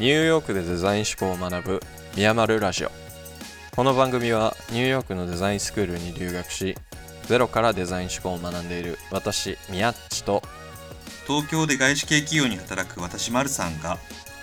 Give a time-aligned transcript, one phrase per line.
[0.00, 1.80] ニューヨークでデザイン思考を学ぶ
[2.16, 2.90] ミヤマルラジオ。
[3.76, 6.74] この番組はニューヨークのデザインスクールに留学し
[7.24, 10.42] ゼロからデザイン思考を学んでいる私ミヤッチと
[11.26, 13.98] 東京で外資系企業に働く私マルさんが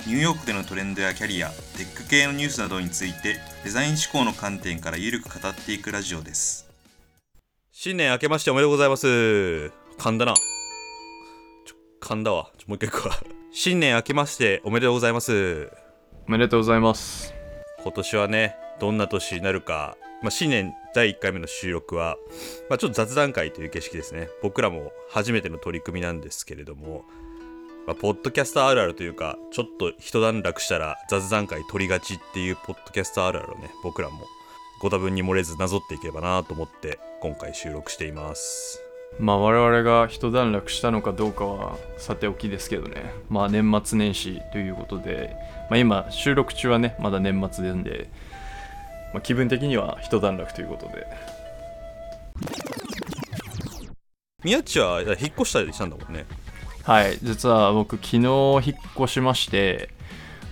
[0.05, 6.69] ニューヨークでのトレンドやキャリアテック系のニュースなどについてデザイン思考の観点からゆるく語っていくラジオです。
[7.71, 9.07] 新年明けましておめでとうございます。
[9.07, 10.35] 噛んだな。
[10.35, 13.17] ちょ噛んだわちょもう一回行くわ
[13.59, 15.71] 新年明けましておめでとうございます。
[16.27, 17.33] おめでとうございます。
[17.81, 22.17] 今年はねどんな年になるか、まあ、新年第1回目の収録は、
[22.69, 24.29] まあ、ちょっと雑談会という景色ですね。
[24.43, 27.03] 僕らも初めての取り組みなんですけれども、
[27.87, 34.27] まあ、ポッドキャスターあるあるというかちょっと一段落したら雑談会取りがちっていうポッドキャスターあるあるをね僕らも
[34.79, 38.86] ご多分に漏れずなぞっていければなと思って今回収録しています
[39.19, 43.13] まあ我々が一段落したのかどうかはさておきですけどね。
[43.29, 45.35] まあ年末年始ということで、
[45.69, 48.09] まあ今収録中はね、まだ年末なんで、
[49.13, 51.07] まあ、気分的には一段落ということで。
[54.43, 56.25] 宮地は引っ越したりしたんだもんね
[56.83, 58.61] はい、実は僕昨日引っ
[58.95, 59.89] 越しまして、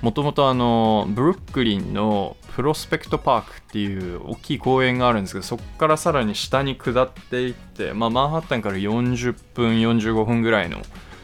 [0.06, 10.78] もともとあの、ブルックリンのプロスペクトパークっていう大きい公園があるんですけど、そこからさらに下に下っていって、まあマンハッタンから40分、45分ぐらいの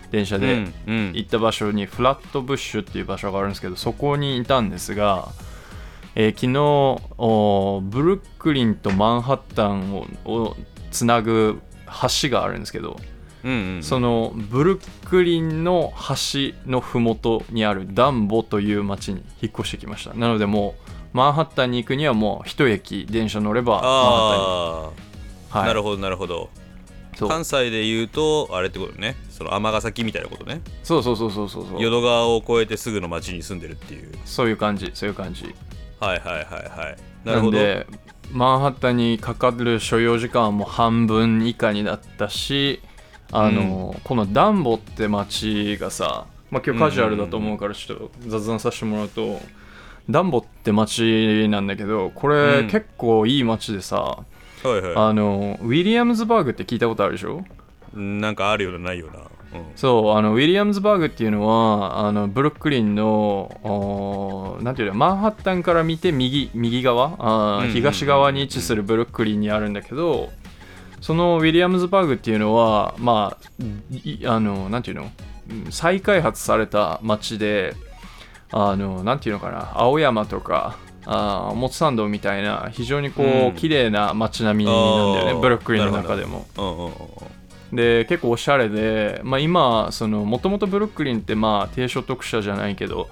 [0.10, 5.30] 電車で行った場所にフラットブッシュっていう場所があるんですけど、そこにいたんですが、
[6.16, 10.56] えー昨日おブルックリンとマンハッタンをを
[10.90, 11.62] つなぐ
[12.24, 13.00] 橋があるんですけど、
[13.44, 20.14] うんうんそのブルックリンの橋のふもとにあるダンボという町に引っ越してきました。
[20.14, 26.50] なのでもうマンハッタンに行くにはもう一駅電車乗ればマンハあッタンに、はい、あなるほどなるほど。
[27.20, 29.16] 関西で言うとあれってことね。
[29.30, 30.62] その尼崎みたいなことね。
[30.84, 31.82] そうそうそうそうそうそう。
[31.82, 34.12] 淀川を越えてすぐの町に住んでるっていう。
[34.26, 35.54] そういう感じそういう感じ。
[36.00, 36.98] はいはいはいはい。
[37.26, 37.52] なるほど。
[37.52, 37.86] んで
[38.32, 42.82] マンハッタンにかかる所要時間はもう半分以下になったし
[43.32, 49.40] あの、このダンボって町がさ、まあ、今日カジュアルだと思うからちょっと雑談させてもらうと、
[50.10, 52.68] ダンボって町なんだけどこれ、うん。
[52.68, 54.26] 結構いい町でさは
[54.66, 54.94] いはい。
[54.96, 57.46] あのウィリアムズバーグって聞いたことあるでしょ？
[57.94, 59.26] なんかあるようなないような、うん、
[59.76, 67.16] そうあのウィリアムズバーグっていうのはあのブルックリンのなんていうのマンハッタンから見て右右側？
[67.20, 67.72] あー、うんうん。
[67.72, 70.30] 東側に位置するブルックリンにあるんだけど
[71.02, 75.12] そのウィリアムズバーグっていうのはまあいあのなんていうの？
[75.50, 77.76] うん再開発された町で
[78.52, 79.72] あのなんていうのかな？
[79.76, 83.56] 青山とかあーモツサンドみたいな非常にこう、うん。
[83.56, 86.46] 綺麗な街並みなんだよねブルックリンの中でも。
[86.58, 86.92] うんうんうん
[87.74, 93.10] で結構おしゃれで、まあ、今もともとブルックリンってまあ低所得者じゃないけど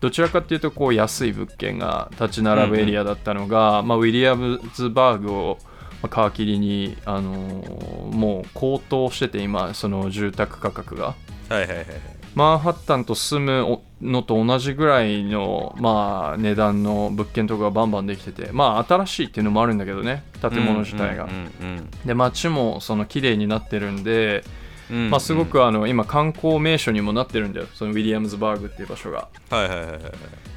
[0.00, 5.58] どちらかっていうとこう安い物件が立ち並ぶエリアだったのが、まあ、ウィリアムズバーグを
[6.02, 11.06] まあ皮切りに、あのーもう高騰してて今その住宅価格が。
[11.06, 11.14] は
[11.50, 11.86] いはいはいはい。
[12.34, 24.44] マンハッタンと住むのと同じぐらいの、まあ、値段の物件とかがバンバンできててまあ新しいっていうのもあるんだけどね建物自体が、うんうんで街もその綺麗になってるんで、
[24.90, 25.10] うんうん。
[25.10, 27.66] まあ、すごくあの今観光名所にもなってるんだよ。
[27.74, 29.28] そのウィリアムズバーグっていう場所が。
[29.50, 30.00] はいはいはいはい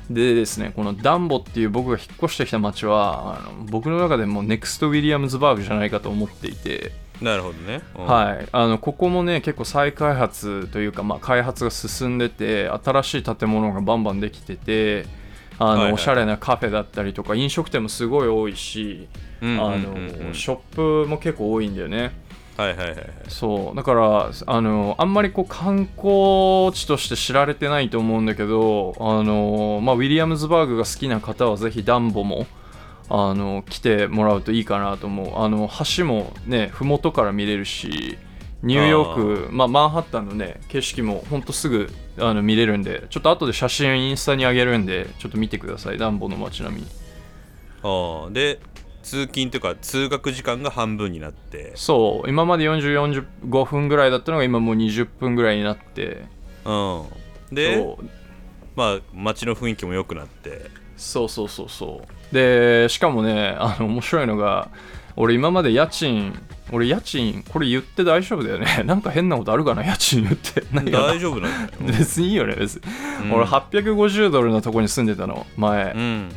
[0.09, 8.05] でですねこのダンボっていう僕が引っ越してきた街はあの僕の中でもネクストウィリアムズバーグじゃないかと思っていて、なるほどね、うん。
[8.05, 15.05] はい、あのここもね結構再開発というか、まあ、開発が進んでて新しい建物がバンバンできてて
[15.57, 15.93] あの、はいはい。
[15.93, 19.07] おしゃれなカフェだったりとか飲食店もすごい多いし、
[19.41, 19.71] うんうんうんうん。
[19.71, 19.77] あ
[20.27, 22.11] のショップも結構多いんだよね
[22.57, 23.09] はいはいはいはい。
[23.27, 32.47] そうだからあのあんまりこう観光地として知られてないと思うんだけどあの、まあ、ウィリアムズバーグが好きな方はぜひダンボも
[33.09, 35.43] あの来てもらうといいかなと思う。
[35.43, 38.17] あの橋もね麓から見れるし
[38.63, 46.87] ニューヨークまあ、マンハッタンのね景色もほんとすぐあの見れるんでちょっと後で写真インスタに上げるんでちょっと見てくださいダンボの街並み。
[47.83, 48.59] ああで
[49.05, 51.73] 通勤というか通学時間が半分になって。
[51.75, 52.29] そう。
[52.29, 56.25] 今まで4045分ぐらいだったのが今もう20分ぐらいになって。
[56.65, 57.03] うん。
[57.51, 57.85] で
[58.75, 60.71] まあ街の雰囲気も良くなって。
[60.97, 62.33] そうそうそうそう。
[62.33, 64.69] でしかもねあの面白いのが
[65.15, 66.33] 俺今まで家賃
[66.71, 68.83] 俺家賃これ言って大丈夫だよね。
[68.85, 70.63] なんか変なことあるかな家賃言って。
[70.71, 71.79] ないよな大丈夫なんだよ。
[71.97, 72.81] 別にいいよね別に、
[73.25, 73.33] うん。
[73.33, 75.93] 俺850ドルのとこに住んでたの前。
[75.95, 76.29] う、ん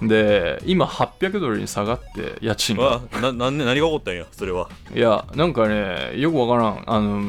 [0.00, 0.08] うん。
[0.08, 2.84] で今800ドルに下がって家賃が。
[2.84, 4.68] わな何が起こったんやそれは。
[4.94, 6.82] いやなんかねよくわからん。
[6.86, 7.20] あの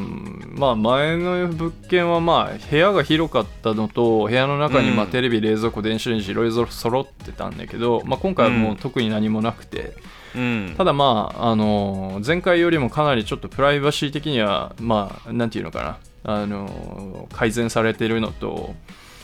[0.56, 5.12] まあ前の物件はまあ部屋が広かったのと部屋の中にまあうん。
[5.12, 10.19] テレビ冷蔵庫電子レンジいろいろ揃ってたんだけど、まあ、今回はもう特に何もなくて、うん
[10.78, 15.98] ただまああの前回よりもかなりちょっとプライバシー的にはまあなんていうのかな。
[16.24, 18.76] あの改善されてるのと、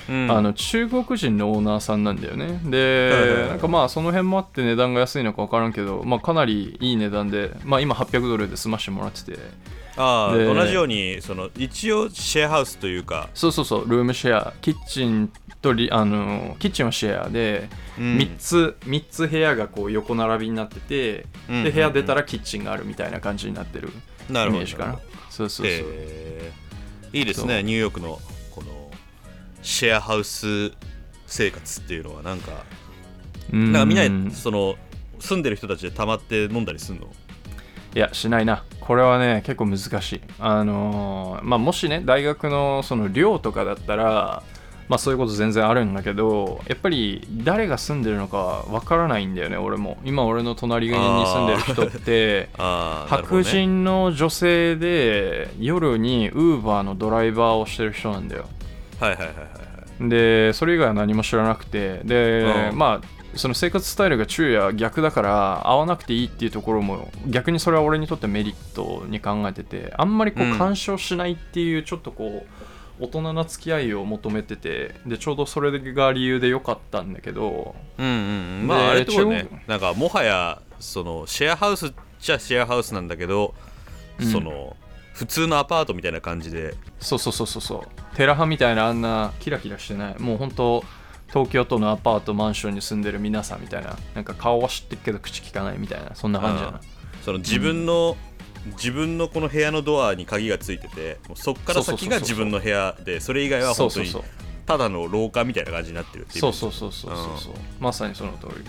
[0.09, 0.31] うん。
[0.31, 2.59] あの中国人のオーナーさんなんだよね。
[2.63, 9.39] ではいなんかまあその辺もあって値段が安いのか分からんけど、まあ、かなりいい値段で、まあ、今800ドルで済ましてもらってて。
[9.97, 15.31] ああで同じようにその一応シェアハウスというか、そうそうそうルームシェアキッチン
[15.61, 18.17] とリあのキッチンはシェアで、うん。
[18.17, 23.89] 3つ3つ部屋がこう横並びになってて、うんで部屋出たらキッチンがあるみたいな感じになってる
[24.29, 24.59] イなるほど。
[24.59, 24.99] メージかな。
[25.29, 27.19] そうそうそう、へー。
[27.19, 28.19] いいですねニューヨークの
[29.65, 30.71] シェアハウス
[31.25, 32.63] 生活っていうのはなんか
[33.51, 33.71] うん。
[33.71, 34.75] なんかみんなその
[35.19, 37.07] 住んでる人たちで溜まって飲んだりすんの？
[37.95, 38.63] いやしないな。
[38.79, 40.21] これはね結構難しい。
[40.39, 44.43] あのーまあもしね大学のその寮とかだったら
[44.87, 49.97] まあそういうこと全然あるんだけどやっぱり誰が住んでるのかわからないんだよね俺も。
[50.05, 58.47] 今俺の隣に住んでる人って白人の女性で夜にウーバーのドライバーをしてる人なんだよ
[59.09, 60.09] はいはいはいはいはい。
[60.09, 61.99] でそれ以外は何も知らなくて。
[62.03, 62.77] で、うん。
[62.77, 70.57] まあその生活スタイルが昼夜逆だから会わなくていいっていうところも逆にそれは俺にとってメリットに考えててあんまりこううん。
[70.57, 72.45] 干渉しないっていうちょっとこ
[72.99, 78.13] う大人な付き合いを求めててでちょうどそれが理由で良かったんだけどうんうん
[78.61, 78.67] うん。
[78.67, 79.47] までああれとね。
[79.67, 83.53] なんかもはやそのシェアハウスっちゃシェアハウスなんだけど、
[84.19, 84.25] うん。
[84.25, 84.77] その
[85.15, 86.75] 普通のアパートみたいな感じで。
[86.99, 88.15] そうそうそうそうそう。
[88.17, 90.19] テラハみたいなあんなキラキラしてない。
[90.19, 90.83] もう本当
[91.29, 93.97] 東京都のアパートマンションに住んでる皆さんみたいな。
[94.13, 96.13] なんか顔は知ってるけど口聞かないみたいな。
[96.15, 96.81] そんな感じだな。
[97.23, 98.17] その自分の、
[98.73, 104.13] 自分のこの部屋のドアに鍵がついててもうそっから先が自分の部屋でそれ以外は本当に
[104.65, 106.41] ただの廊下みたいな感じになってるっていう。
[106.41, 107.53] そうそうそうそうそうそう。
[107.79, 108.65] まさにその通り。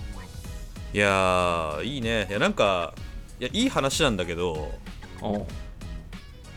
[0.95, 2.29] いやーいいね。
[2.31, 2.95] いやなんか
[3.41, 4.71] いやいい話なんだけど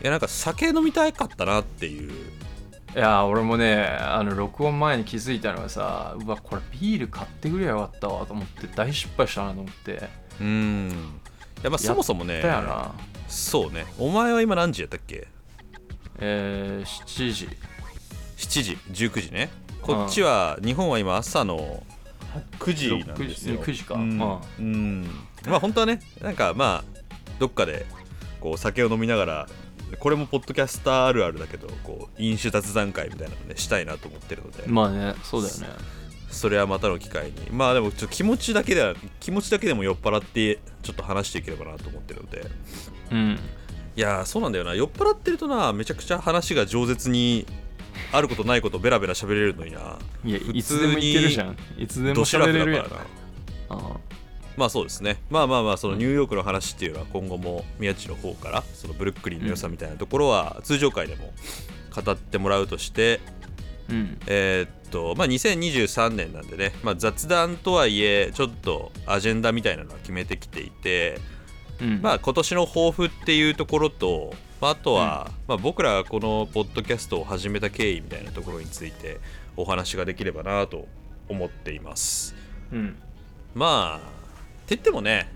[0.00, 2.10] いやなんか酒飲みたかったなっていう。
[2.96, 10.08] いや俺もねあの録音前に気づいたのがさうわこれビール買ってくればよかったわと思って大失敗したなと思って。
[10.40, 10.88] うん。
[11.60, 12.42] いやまあそもそもね
[13.28, 13.86] そうね。
[13.98, 15.28] お前は今何時やったっけ？
[16.18, 17.48] えー、7時
[18.36, 19.50] 7時19時ね。
[19.82, 21.82] こっちは、日本は今朝の
[22.58, 23.60] 9時なんですよ。
[23.62, 23.94] 6時9時か。
[23.94, 24.40] うん、うん。
[24.58, 25.10] うん。
[25.46, 27.00] まあ本当はねなんかまあ
[27.38, 27.86] どっかで
[28.40, 29.48] こう酒を飲みながら
[29.98, 35.68] これもポッドキャスターあるあるだけどこう飲酒雑談会みたいなのねしたいなと思ってるので、まあねそうだよね。
[36.30, 37.50] それはまたの機会に。
[37.50, 42.46] まあでもちょっと気持ちだけでは気持ちだけでも酔っ払ってちょっと話していければなと思ってるので。
[43.10, 43.38] うん。
[43.96, 44.74] いやーそうなんだよな。
[44.74, 47.46] 酔っ払ってるとなめちゃくちゃ話が饒舌に
[48.12, 49.98] あることないことベラベラ喋れるのにな。
[50.24, 51.56] いやいつでもいけるじゃん。
[51.76, 52.86] いつでも喋れるやん
[54.60, 55.22] まあそうですね。
[55.30, 61.32] まあまあまあそのニューヨークの話っていうのは今後も宮地の方からそのブルックリンの良さみたいなところは通常回でも
[61.94, 63.20] 語ってもらうとして
[63.88, 64.18] うん。
[64.26, 71.18] えーっとまあ2023年なんでね、まあ、雑談とはいえちょっとアジェンダみたいなのは決めてきていて
[71.80, 72.02] うん。
[72.02, 79.20] まあ今年の抱負っていうところと、まあ、あとは、まあ、僕らがこのポッドキャストを始めた経緯みたいなところについて
[79.56, 80.86] お話ができればなと
[81.30, 82.34] 思っています。
[82.70, 82.96] うん。
[83.54, 84.19] まあ
[84.74, 85.32] って言ってもね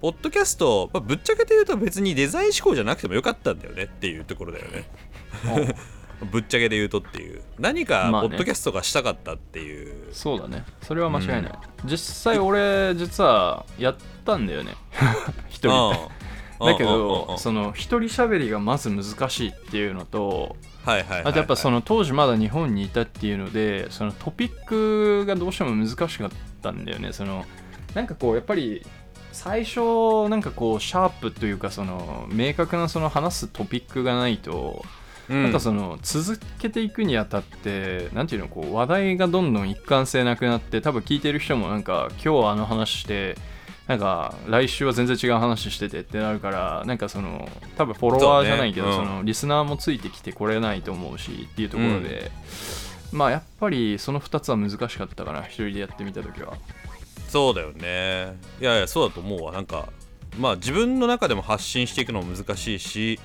[0.00, 4.88] ポッドキャスト、まあ、ぶっちゃけて言うと別にデザイン思考じゃなくてもよかったんだよねっていうところだよね。
[6.30, 7.42] ぶっちゃけで言うとっていう。
[7.58, 8.28] 何かまあね。
[8.28, 10.64] ポッドキャストがしたかったっていう、そうだね。
[10.82, 11.52] それは間違いない、
[11.84, 14.74] 実際俺実はやったんだよね。
[15.48, 16.00] 一人で。
[16.60, 16.66] うん。
[16.66, 17.26] だけうんうんうんうん。
[17.26, 21.02] どその一人喋りがまず難しいっていうのとあ
[21.32, 26.30] とやっぱその当時まだ日本にいたっていうのでそのトピックがどうしても難しかっ
[26.62, 27.12] たんだよね。
[27.12, 27.44] その
[27.94, 28.84] なんかこうやっぱり
[29.32, 34.84] 最初なんかこうシャープというかその明確なその話すトピックがないと
[35.28, 35.42] うん。
[35.44, 43.36] なんかその続けていくにあたってなんていうのこう話題がどんどん一貫性なくなって多分聞いてる人もなんか今日はあの話して
[43.86, 52.30] なんか来週は全然違う話しててってなるからなんかその多分フォロワーじゃないけどそ、のリスナーもついてきてこれないと思うしっていうところで、
[53.12, 56.52] まあやっぱりその2つは難しかったかな一人でやってみた時は
[57.28, 58.36] そうだよね。
[58.60, 59.52] いやいやそうだと思うわ。
[59.52, 59.88] なんか
[60.38, 63.20] まあ自分の中でも発信していくのも難しいし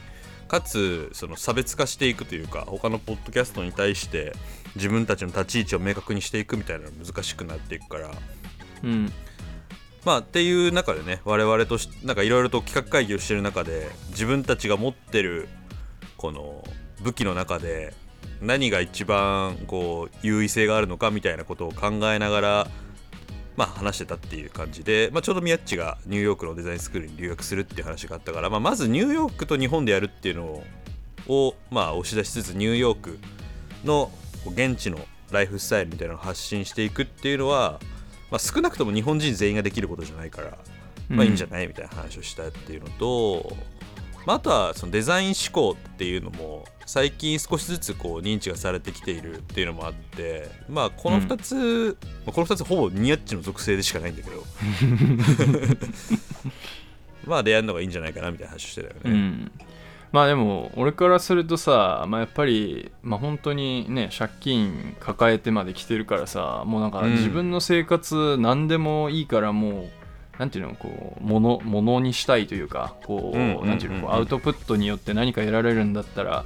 [0.47, 4.33] かつその差別化していくというか他のポッドキャストに対して
[4.75, 8.11] 自分たちの立ち位置を明確にしていくみたいなのが難しくなっていくから。
[8.83, 9.11] うん。
[10.05, 15.47] まあっていう中でね我々としなんかいろいろと企画会議をしてる中で自分たちが持ってる
[16.17, 16.63] この
[17.01, 17.93] 武器の中で
[18.41, 22.67] 何が一番こう優位性があるのかみたいなことを考えながら
[23.55, 30.63] まあ話してたっていう感じで、まあ、ちょうどミヤッチがニューヨークのデザインスクールに留学するっていう話があったから、まあ、まずニューヨークと日本でやるっていうのを
[31.27, 33.19] をまあ押し出しつつニューヨーク
[33.85, 34.11] の
[34.45, 34.99] 現地の
[35.31, 37.79] ライフスタイルみたいなのを発信していくっていうのは、
[38.29, 40.57] まあ、少なくとも日本人全員ができることじゃないから、
[41.09, 43.55] まあいいんじゃないみたいな話をしたっていうのと、
[44.25, 54.43] まあ、あとはそのデザイン思考っていうのも最近少しずつこう認知がされてきているっていうのもあってまあこの2つ、まあこの2つほぼニヤッチの属性でしかないんだけど。
[57.25, 58.99] まあ出会うのがいいんじゃないかなみたいな話をしてたよね。
[59.05, 59.51] うん。
[60.11, 67.11] まあでも俺からするとさ、まあ、やっぱり、まあ、本当にね借金抱えてまで来てるからさもうなんかうん。
[67.13, 69.89] 自分の生活何でもいいからもう
[70.37, 73.67] なんていうのこうものものにしたいというかこう、うんうんうんうん。
[73.69, 76.45] なんていうのこうアウトプットによって何か得られるんだったら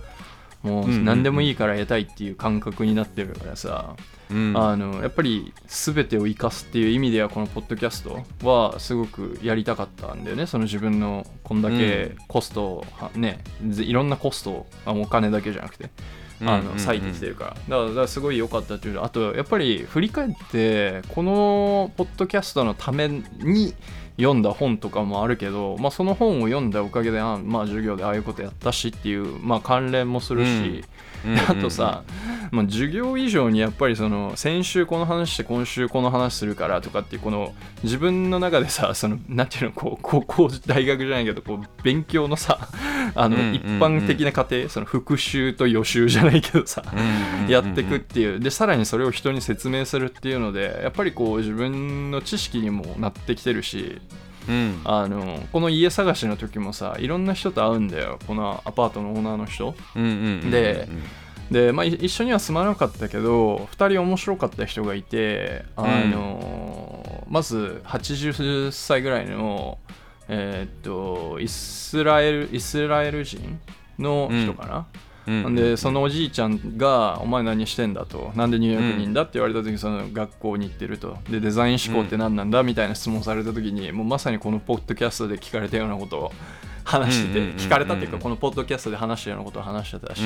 [0.64, 3.96] もううんうんうん何でもいいから得たいっていう感覚になってるからさ、
[4.30, 4.54] うん。
[4.58, 10.46] あのやっぱり全てを生かすっていう意味ではこのポッドキャストはすごくやりたかったんだよね。
[10.46, 15.90] その自分のこんだけコストをはねぜいろんなコストをあお金だけじゃなくて
[16.42, 19.04] あの割いてきてるからだからすごい良かったっていうの。
[19.04, 23.74] あとやっぱり振り返ってこのポッドキャストのために
[24.18, 30.84] 読んだ本とかもあるけど、まあ、その本を読んだおかげであ、まあ、授業でああいうことやったしっていう、まあ、関連もするし、
[31.26, 31.38] うん。
[31.38, 32.04] あとさ、
[32.52, 42.70] まあ、授業以上にやっぱりその先週この話して今週この話するからとかっていうこの自分の中でさそのなんていうのこう高校大学じゃないけどこう勉強のさ
[43.16, 46.84] あの一般的な過程その復習と予習じゃないけどさ
[47.48, 48.40] やっていくっていう。
[48.40, 54.00] でさらにそれを人に説明するっていうのでやっぱりこう自分の知識にもなってきてるし
[54.48, 54.82] うん。
[54.86, 58.20] あのこの家探しの時もさいろんな人と会うんだよ。
[58.28, 59.76] このアパートのオーナーの人。
[59.96, 60.88] うんうんうんで
[61.52, 69.78] で、まあ、い一緒には住まなかったけど2人面白かった人がいてあの、まず80歳ぐらいの
[70.28, 73.62] えーっとイスラエルイスラエル人
[73.98, 74.86] の人かな、うん
[75.50, 86.32] んでそのおじいちゃんが「お前何してんだ?」と「なんでニューヨークにいんだ?」って言われた時にその学校に行ってるとでデザイン思考って何なんだみたいな質問された時にもうまさにこのポッドキャストで聞かれたようなことを
[86.84, 90.22] 話してて聞かれたっていうかこのポッドキャストで話したようなことを話してたし、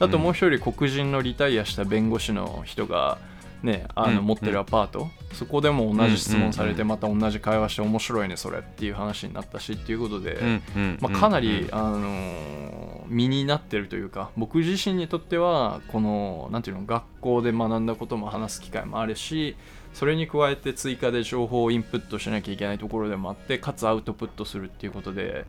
[0.00, 3.18] あともう一人黒人のリタイアした弁護士の人が
[3.62, 19.56] ねあのうん持ってるアパート、そこでも同じ質問されてうんまた同じ会話して面白いねそれっていう話になったしっていうことで、うんうんまあ、かなり、あのー身になってるというか僕自身にとってはこのなんていうの学校で学んだことも話す機会もあるし
[19.94, 25.46] それに加えて追加で情報をインプットしなきゃいけないところでもあってかつアウトプットするっていうことで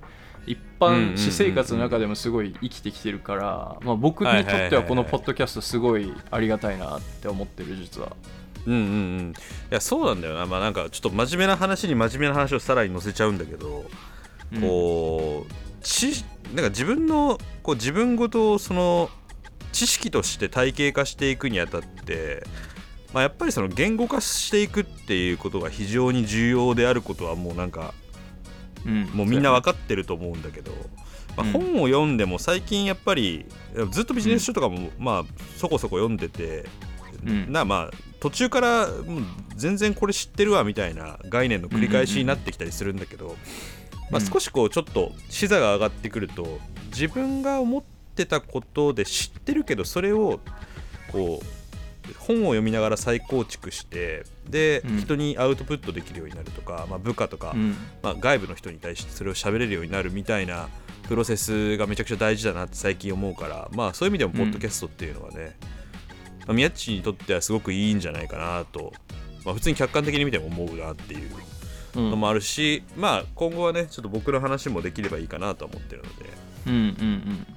[0.48, 8.16] 一般私生活の中でもすごい生きてきてるから、まあ、僕にとってはこのポッドキャストすごいありがたいなって思ってる実は。
[8.66, 8.84] うんうんう
[9.24, 9.30] ん。
[9.30, 9.34] い
[9.70, 10.46] やそうなんだよな。
[10.46, 13.86] まあなんかちょっと真面目な話に真面目な話をさらに載せちゃうんだけど、
[14.54, 14.62] うん。
[14.62, 16.24] こう知
[16.54, 19.10] なんか自分のこう自分ごとその
[19.72, 22.44] 知識として体系化していくにあたって、
[23.13, 27.94] まあ、やっぱりその言語化していくっていうことが非常に重要であることはもうなんか
[28.88, 29.03] うん。
[29.13, 30.72] もうみんな分かってると思うんだけど、
[31.36, 31.51] まあ、うん。
[31.51, 33.46] 本を読んでも最近やっぱり
[33.91, 35.24] ずっとビジネス書とかもまあ
[35.58, 36.65] そこそこ読んでて、
[37.25, 37.51] うん。
[37.51, 38.88] なまあ途中から
[39.56, 43.36] 全然これ知ってるわみたいな概念の繰り返しになってきたりするんだけど、
[44.10, 47.84] まあ、うん少しこうちょっと視座が上がってくると自分が思っ
[48.15, 50.39] てたことで知ってるけどそれを
[51.12, 54.98] こう本を読みながら再構築してで、うん。
[55.00, 57.75] 人にアウトプットできるようになるとか、まあ、部下とか、うん。
[58.01, 60.70] まあ、外部の人に対してそれを喋れるようになるみたいな
[61.08, 65.56] プロセスがめちゃくちゃ大事だなって最近思うから、まあ、そういう意味でもポッドキャストっていうのはね、
[66.46, 68.94] まあ、宮地にとってはすごくいいんじゃないかなと、
[69.46, 71.30] まあ、普通に客観的に見ても思うなっていう
[71.96, 72.12] うん。
[72.12, 76.30] のもあるし、まあ、今後はねちょっと僕の話もできればいいかなと思ってるので。
[76.68, 77.48] うんうん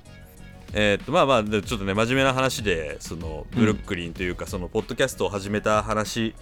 [0.73, 6.35] えーっとまあまあでちょっとね真面目な話でそのブルックリンというか、そのポッドキャストを始めた話、うん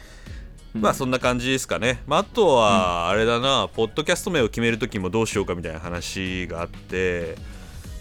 [0.75, 7.37] まあそんな感じですかね、まあ、あとはあれだな、ポッドキャスト名を決める時もどうしようかみたいな話があって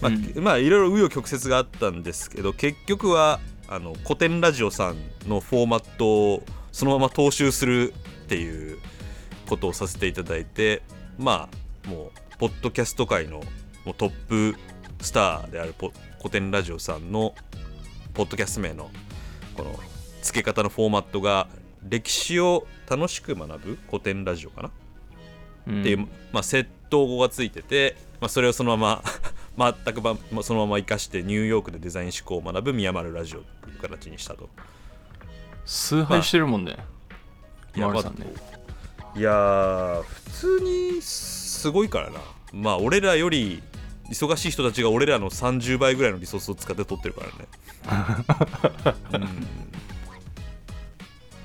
[0.00, 0.42] まあ、うん。
[0.42, 4.96] まあいろいろ紆余曲折があったんですけど結局はあの古典ラジオさん
[5.28, 7.92] のフォーマットをそのまま踏襲する
[8.24, 8.78] っていう
[9.48, 10.82] ことをさせていただいて
[11.18, 11.48] ま
[11.86, 13.42] あもうポッドキャスト界の
[13.84, 14.54] もうトップ
[15.00, 17.34] スターであるポ古典ラジオさんの
[18.14, 18.90] ポッドキャスト名の
[19.56, 19.78] この
[20.22, 21.48] 付け方のフォーマットが
[21.88, 24.70] 歴史を楽しく学ぶ古典ラジオかな、
[25.66, 25.80] うん。
[25.80, 25.98] っていう、
[26.32, 29.02] まあ、窃盗語がついてて、まあ、それをそのま
[29.56, 34.48] ま 全くばまあそのまま生かしてニューヨークでデザイン思考を学ぶ宮丸ラジオっていう形にしたと。
[35.64, 36.76] 崇拝してるもんね、
[37.76, 38.26] いや丸さんね。
[39.16, 42.20] いやー普通にすごいからな。
[42.52, 43.62] まあ俺らより
[44.10, 49.28] 忙しい人たちが俺らの30倍ぐらいのリソースを使って撮ってるからね、 うん、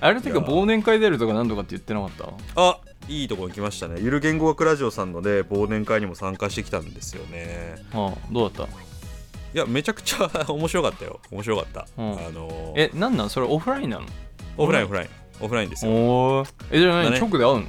[0.05, 2.62] あれてか忘年会出るとか何とかって言ってなかった？
[2.62, 4.01] あいいとこに来ましたね。
[4.01, 7.75] ゆる言語学ラジオさんので忘年会にも参加してきたんですよね。
[7.93, 8.67] ああどうだっ
[9.53, 11.22] いやめちゃくちゃ 面白かったよ。
[11.31, 13.29] 面白かった、うんあのたえなんなん？
[13.29, 14.05] それオフラインなの？
[14.57, 15.10] オフラインオフライン。
[15.39, 15.91] オフラインですよ。
[15.91, 15.95] お
[16.39, 17.63] おえじゃあ何、直で会うの？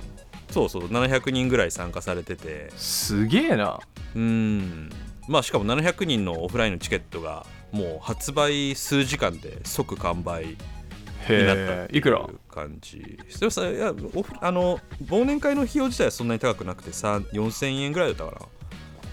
[0.50, 0.86] そうそう。
[0.86, 2.70] 700人ぐらい参加されてて。
[2.76, 3.78] すげえな。
[4.16, 4.90] うん。
[5.28, 10.56] まあしかも700人のオフラインのチケットがもう発売数時間で即完売
[11.28, 11.56] になっ
[12.50, 13.94] 感じそれさいや
[14.40, 18.46] あの忘年会の費用自体はそんなに高くなくてさ4000円ぐらいだったか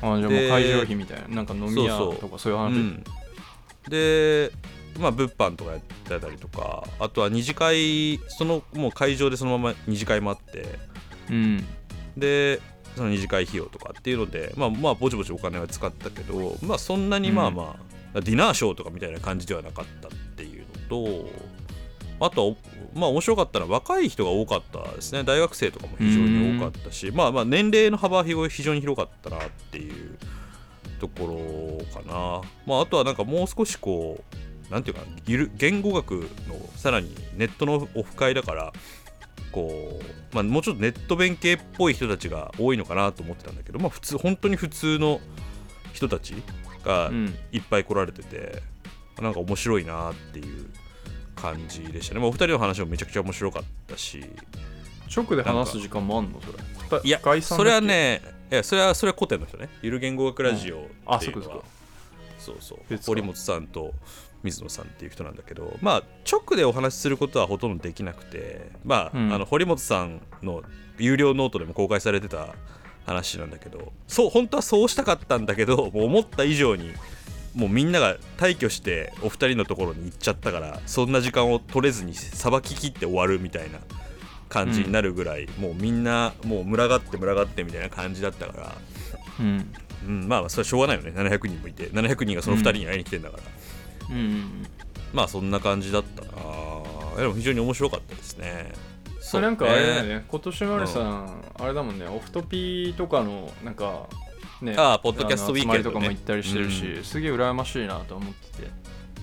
[0.01, 0.13] な。
[0.13, 1.35] あじゃあもうで会場費みたいな。
[1.35, 2.71] なんか飲み屋とかそういう話。
[2.71, 3.03] うん、
[3.89, 4.51] で
[4.99, 10.79] まあ物販とかやってたりとかあとは二次会そのもう会場でそのまま二次会もあって。
[11.29, 11.65] うん。
[12.17, 12.59] で
[12.95, 17.77] その二次会費用とかっていうのでまあまあぼちぼちお金は使ったけどまあそんなにまあま
[18.13, 21.29] あ、ディナーショーとかみたいな感じではなかったっていうのと
[22.21, 22.55] あとは
[22.93, 25.23] まあ面白かったのは若い人が多かったですね。
[25.23, 30.17] 大学生とかも非常に多かったしまあまあ年齢の幅は非常に広かったなっていう
[30.99, 32.41] ところかな。
[32.65, 34.23] まああとはなんかもう少しこ
[34.69, 35.03] うなんていうか
[35.57, 36.11] 言語学
[36.47, 38.71] のさらにネットのオフ会だから
[39.51, 45.19] こう、まあ、もうちょっとネット弁系っぽい人たちが多いのかなと思ってたんだけど、まあ、普通本当に普通の
[45.91, 46.35] 人たち
[46.85, 47.35] がうん。
[47.51, 48.63] いっぱい来られてて、
[49.21, 50.69] なんか面白いなっていう
[51.41, 54.23] 感じでしたね、まあ、お二人の話もめちゃくちゃ面白かったし。
[55.13, 56.39] 直で話す時間もあんの？
[56.41, 57.01] それ。
[57.03, 58.21] いやそれはね
[58.51, 59.69] いやそれはそれは古典の人ね。
[59.81, 61.63] ゆる言語学ラジオっていうのは、あそっかそっか。
[62.37, 62.97] そうそう。
[63.05, 63.93] 堀本さんと
[64.43, 65.77] 水野さんっていう人なんだけど。
[65.81, 68.69] まあ直でお話しすることはほとんどできなくて。
[68.85, 69.33] まあ,、うん。
[69.33, 70.63] あの堀本さんの
[70.97, 72.55] 有料ノートでも公開されてた
[73.05, 73.91] 話なんだけど。
[74.07, 76.93] そう本当はそうしたかったんだけどもう思った以上に
[77.55, 83.79] もうみんなが退去してお二人のところに行っちゃったからそんな時間を取れずにさばききって終わるみたいな
[84.51, 88.75] 感じになるぐらい、もうみんなもう群がって群がってみたいな感じだったから、
[89.39, 89.73] うん。
[90.05, 91.11] うん、まあそれはしょうがないよね。
[91.11, 93.43] 700人もいて700人がその2人に会いに来てんだから、
[94.09, 94.15] うん。
[94.15, 94.67] うん
[95.13, 96.31] まあそんな感じだったな
[97.17, 98.71] でも非常に面白かったですね。
[99.19, 100.15] それなんかあれだよね。
[100.15, 100.25] ね。
[100.27, 101.41] 今年丸さん。
[101.59, 102.05] あれだもんね。
[102.07, 104.07] オフトピとかのなんか
[104.61, 104.75] ね。
[104.77, 107.03] ああポッドキャストウィーケンドとかも行ったりしてるし、うん。
[107.03, 108.69] すげえ羨ましいなと思ってて。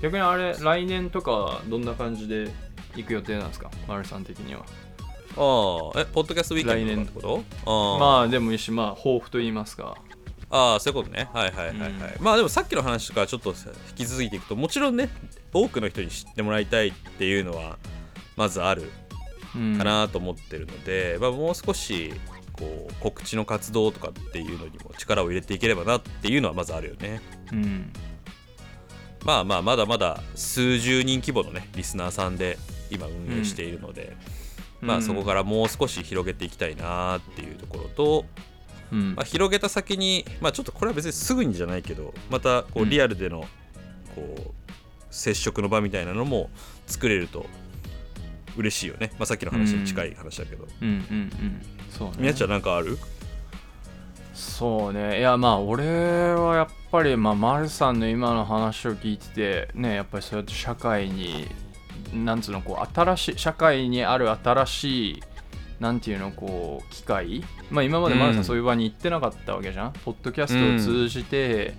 [0.02, 2.48] 逆にあれ来年とかどんな感じで
[2.94, 3.70] 行く予定なんですか？
[3.86, 4.60] 丸さん的には。
[4.60, 7.70] ああえポッドキャストウィーケンドとかってこと？
[7.70, 9.96] ああまあでもいいしまあ抱負と言いますか。
[10.50, 11.28] ああそういうことね。
[11.32, 13.54] はいはいはいはい、まあでもさっきの話とかちょっと
[13.90, 15.10] 引き続いていくともちろんね
[15.52, 17.78] 多くの人に知ってもらいたいっていうのは
[18.36, 18.90] まずある
[19.54, 19.78] うん。
[19.78, 22.12] かなと思ってるので、まあ、もう少し
[22.58, 27.20] こう告知の活動とかっていうのにも力を入れていければなっていうのはまずあるよね。
[27.52, 27.92] うん。
[29.24, 32.58] まあまあまだまだ数十人規模のねリスナーさんで
[32.90, 34.16] 今運営しているので、
[34.80, 38.24] まあそこからもう少し広げていきたいなっていうところと、
[38.92, 39.14] うん。
[39.14, 42.90] まあ、広げた先に、まあ、ちょっとこれは別にすぐにじゃないけどまたこううん。
[42.90, 43.44] リアルでの
[44.14, 44.52] こう
[45.10, 46.50] 接触の場みたいなのも
[46.86, 47.46] 作れると
[48.56, 52.14] 嬉しいよね、まあ、さっきの話に近い話だけど、うんうんうんそうね。
[52.18, 52.98] みやちゃんなんかある？
[54.34, 55.18] そうね。
[55.18, 61.48] いやまあ俺はやっぱりまあ丸さんの今の話を聞いててねやっぱりそうやって社会に
[62.14, 65.22] なんつうのこう新しい社会にある新しい
[65.80, 67.44] なんていうのこう機会。
[67.70, 71.74] まあ今まで丸さうんんそういう場に行ってなかったわけじゃん、ポッドキャストを通じて、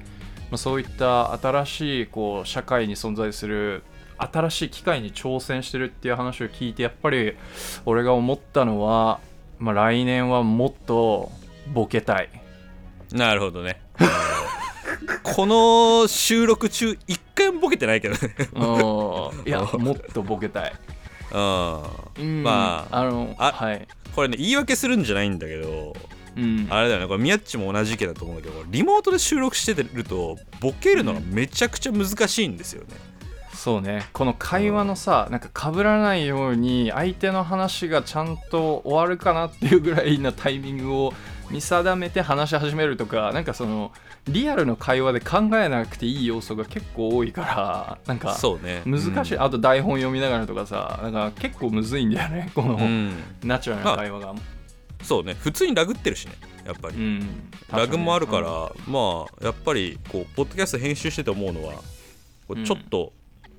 [0.51, 3.83] まあ、そういった新しいこう社会に存在する
[4.17, 7.35] 新しい機会に挑戦してるっていう話を聞いてやっぱり
[7.85, 9.19] 俺が思ったのは、
[9.59, 11.31] まあ、来年はもっと
[11.73, 12.29] ボケたい。
[13.11, 13.81] なるほどね。
[15.23, 18.35] この収録中一回もボケてないけどね。
[18.53, 19.47] うん。
[19.47, 20.73] いや もっとボケたい、
[21.31, 21.81] うん。
[22.17, 22.43] うん。
[22.43, 25.93] まああのあはい、これね言い訳するんじゃないんだけど
[26.37, 27.07] うん、あれだよね。
[27.07, 32.95] これ宮っちも同じ意見だと思うんだけどリモートで収録してるとボケるのがめちゃくちゃ難しいんですよね、
[33.59, 34.07] そうね。
[34.13, 41.13] この会話のさなんか被らないように相手の話がちゃんと終わるかなっていうぐらいなタイミングを
[41.51, 43.91] 見定めて話し始めるとかなんかその
[44.29, 48.81] リアルの会話で考えなくていい要素が結構多いからなんかそうね。
[48.85, 49.43] 難しい、うん。
[49.43, 53.11] あと台本読みながらとかさなんか結構むずいんだよねこの、うん
[53.43, 54.35] ナチュラルな会話が、
[55.03, 55.33] そうね。
[55.33, 56.33] 普通にラグってるしね
[56.65, 57.51] やっぱり、うん。
[57.73, 58.93] ラグもあるから、うん。
[58.93, 61.73] まあやっぱりこうポッドキャスト編集してて思うのは
[62.65, 63.11] ちょっと、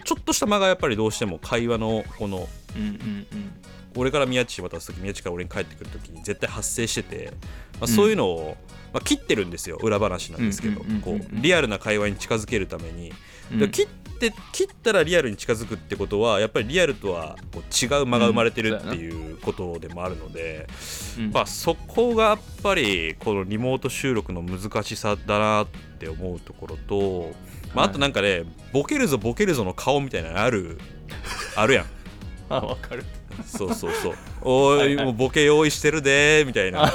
[0.05, 2.95] ちょっとした間がやっぱりどうしても会話のこのうんうんう
[3.37, 3.53] ん。
[3.97, 7.33] 俺から宮地に渡す時宮地から俺に帰ってくる時に絶対発生してて、
[7.81, 8.57] まあ、そういうのを、
[8.93, 10.81] まあ、切ってるんですよ裏話なんですけど。
[11.03, 13.13] こうリアルな会話に近づけるために、
[13.71, 13.89] 切っ
[14.21, 20.69] て切ったらリアルに近づくってことはやっぱりリアルとはこう違う間が生まれてるっていうことでもあるので、
[21.19, 21.31] うん。
[21.33, 25.67] まあ、そこがやっぱりこのリモート収録の難しさだなっ
[25.99, 27.33] て思うところと、
[27.75, 30.79] まあ、あとなんかね、ボケるぞボケるぞの顔みたいなのある
[31.57, 31.87] あるやん。
[32.51, 33.05] あわかる。
[33.47, 34.15] そうそうそう。
[34.43, 34.93] おはいはい。
[34.93, 36.87] いもうボケ用意してるでーみたいな。
[36.87, 36.93] あ。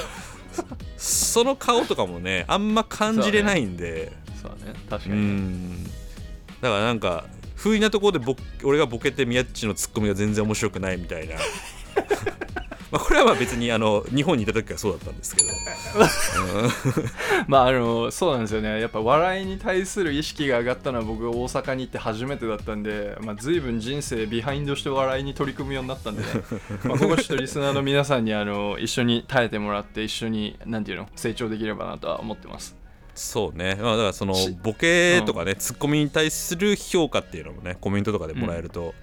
[0.96, 4.12] その顔とかもねあんま感じれないんで。
[4.40, 4.74] そうだね。
[4.88, 5.90] 確う,、かに、ん
[6.60, 11.36] だからなんか不意なところでボ俺がボケて宮っちのツッコミが全然面白くないみたいな。
[12.92, 15.48] まあこれはまあ別にあの日本にいた時はそうだったんですけど、
[17.48, 18.80] まああのそうなんですよね。
[18.80, 26.28] やっぱ笑いに対する意識が上がったのは僕が大阪に行って初めてだったんで、まあ、随分人生ビハインドして笑いに取り組むようになったんでね。
[26.84, 32.85] まあここちょっとリスナーの皆さんにあの一緒に耐えてもらって一緒になんていうの成長できればなとは思ってます
[33.16, 38.94] そうね、まあ、だからそのしボケとかね、ツッコミに対する評価っていうのもねコメントとかでもらえると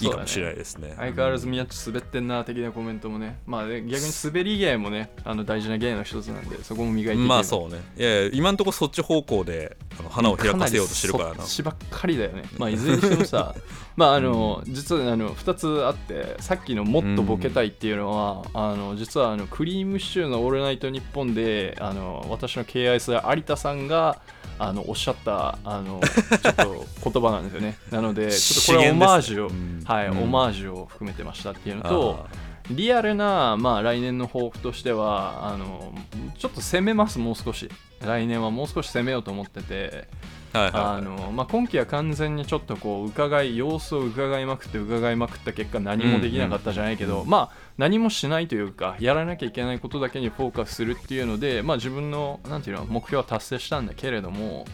[0.00, 3.38] いいかもしれないですね,、相変わらず宮地滑ってんな的なコメントもね。
[3.46, 7.80] まあね逆に滑り芸もねあの大事な芸の一つなんでそこも磨いてまあそうね。
[7.96, 11.34] いやいや今んとこそっち方向であの花を開かせようとしてるからな。
[11.36, 12.44] そっちばっかりだよね。
[12.58, 13.54] まあいずれにしてもさ
[13.96, 24.20] まああの、実はあの2つあってさっきのもっとボケたいっていうのは、あの実はあのクリームシチューの「オールナイトニッポンで」あの私の敬愛する有田さんが
[24.58, 26.00] あのおっしゃったあの
[26.42, 27.78] ちょっと言葉なんですよね。
[27.90, 30.22] なのでちょっとこれはオマージュを、ねはい、うん。
[30.22, 32.36] オマージュを含めてましたっていうのとあ。
[32.70, 35.92] リアルな、まあ、来年の抱負としてはあの
[36.38, 37.68] ちょっと攻めますもう少し。
[38.04, 40.08] 来年はもう少し攻めようと思ってて
[40.54, 54.64] 今期は完全にちょっとこう伺い様子を伺いまくって伺いまくった結果何もできなかったじゃないけど、まあ何もしないというかやらなきゃいけないことだけにフォーカスするっていうので、まあ、自分のなんていうの目標は達成したんだけれども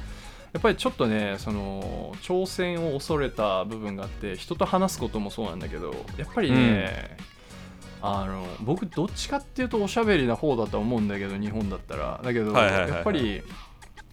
[0.52, 7.16] やっぱりちょっとねその挑戦を恐れた部分があって人と話すこともそうなんだけどやっぱりね、
[8.02, 12.20] あの僕どっちかっていうとおしゃべりな方だと思うんだけど日本だったら。
[12.22, 13.42] だけど、やっぱり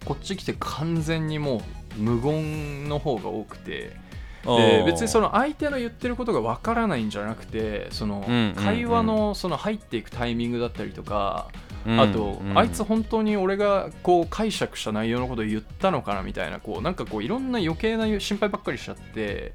[0.04, 1.62] こっち来て完全にも
[1.98, 3.96] う無言の方が多くて
[4.44, 8.24] で別にその相手の言ってることがわからないんじゃなくてその
[8.56, 19.52] 会話のその入っていくタイミングだったりとか、うんあと、うんあいつ本当に俺がこう解釈した内容のことを言ったのかなみたいなこうなんかこういろんな余計な心配ばっかりしちゃって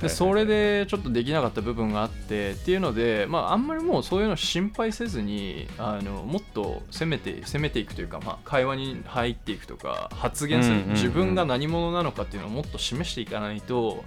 [0.00, 14.04] でそれでちょっとできなかった部分があってっていうので、まあ、あんまりもうそういうの心配せずにあのもっと攻めて攻めていくというか、まあ、会話に入っていくとか発言する、自分が何者なのかっていうのをもっと示していかないと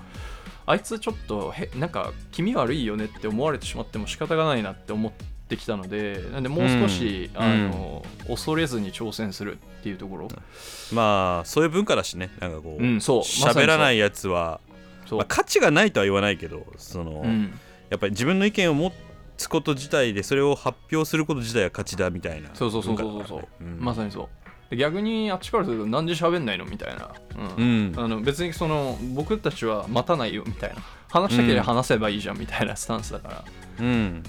[0.66, 5.26] あいつちょっとへなんか気味悪いよねって思われてしまっても仕方がないなって思って
[5.58, 7.42] きたのでなんでもう少し、うん。
[7.42, 10.28] あの恐れずに挑戦するっていうところ、
[10.94, 12.30] まあそういう文化だしね。
[12.40, 13.22] なんかこううんそう。
[13.22, 14.62] 喋らないやつは、
[15.12, 17.60] まあ、価値がないとは言わないけどその、うん。
[17.90, 18.94] やっぱり自分の意見を持
[19.38, 23.48] つこと自体でそれを発表すること自体は価値だみたいなそうそうそうそうそう。
[23.80, 24.30] まさにそう。
[24.70, 26.66] で逆にあっちからするとなんで喋んないの？
[26.66, 27.12] みたいな、
[27.58, 27.92] ううん。
[27.92, 30.76] んあの別にその僕たちは待たないよみたいな。
[31.12, 33.44] 話したければ話せばいいじゃんみたいなスタンスだから、っ
[33.80, 34.24] うん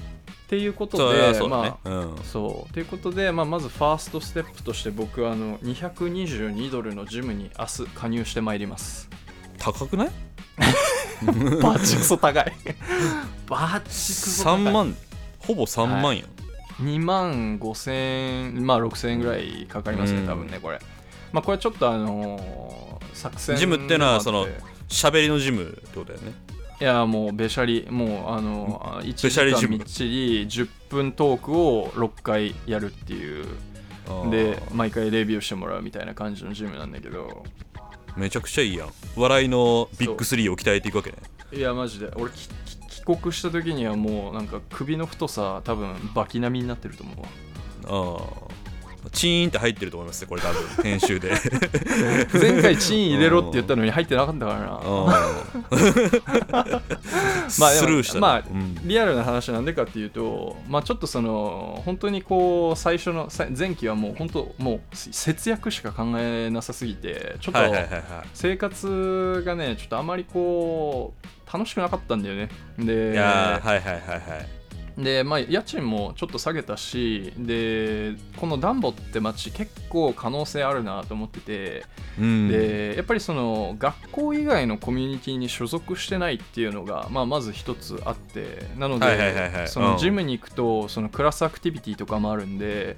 [0.51, 2.17] ていうことでそうだまねあうん。
[2.25, 2.73] そう。
[2.75, 9.09] ということで、まあ、まずファーストステップとして僕はあの222ドルのジムに明日加入してまいります。
[9.59, 10.11] 高くない？
[11.63, 12.53] バチクソ高い。
[13.49, 14.65] バチクソ高い。
[14.65, 14.97] 3万？
[15.39, 17.95] ほぼ3万やん、2万5千
[18.57, 20.27] 円まあ6千円ぐらいかかりますねうん。
[20.27, 20.81] 多分ねこれ。
[21.33, 24.47] まあこれちょっとあのー作戦ジムってのはその
[24.89, 26.33] 喋りのジムってことだよね
[26.81, 33.45] いやもうべしゃりもうあの1時間みっちり10分トークを6回やるっていう。
[34.31, 37.45] で毎回レビューしてもらうみたいな感じのジムなんだけど。
[38.17, 38.89] めちゃくちゃいいやん。
[39.15, 41.19] 笑いのビッグ3を鍛えていくわけね。
[41.53, 42.11] いやマジで。
[42.17, 42.33] 俺
[42.89, 47.29] 帰国した時にはもうなんか首の太さ多分バキ並みになってると思うわ。
[47.85, 48.60] ああ
[49.13, 51.31] チーンって入ってると思いますねこれ多分 編集で。
[52.33, 54.69] 前回チーン入れろって言ったのに入ってなかったからな。
[57.59, 58.21] まあでもスルーしたね。
[58.21, 58.75] まあうん。
[58.85, 67.61] リアルな話なんでかっていうと、まあ、ちょっとその本当にこう最初のさ前期はもう本当もう節約しか考えなさすぎてちょっと
[68.35, 72.49] 生活がねちょっとあまりこう楽しくなかったんだよね。
[72.79, 74.60] でいやーはいはいはいはい
[75.03, 81.85] でまあ家賃もちょっと下げたしでこのダンボって街結構可能性あるなと思ってて
[82.19, 82.49] うん。
[82.49, 89.69] でやっぱりその学校以外のコミュニティに所属してないっていうのが、まあ、まず一つあってなので、はいはいはいはい。
[89.69, 89.87] そうん。
[89.93, 92.97] のジムに行くとそのクラスアクティビティとかもあるんで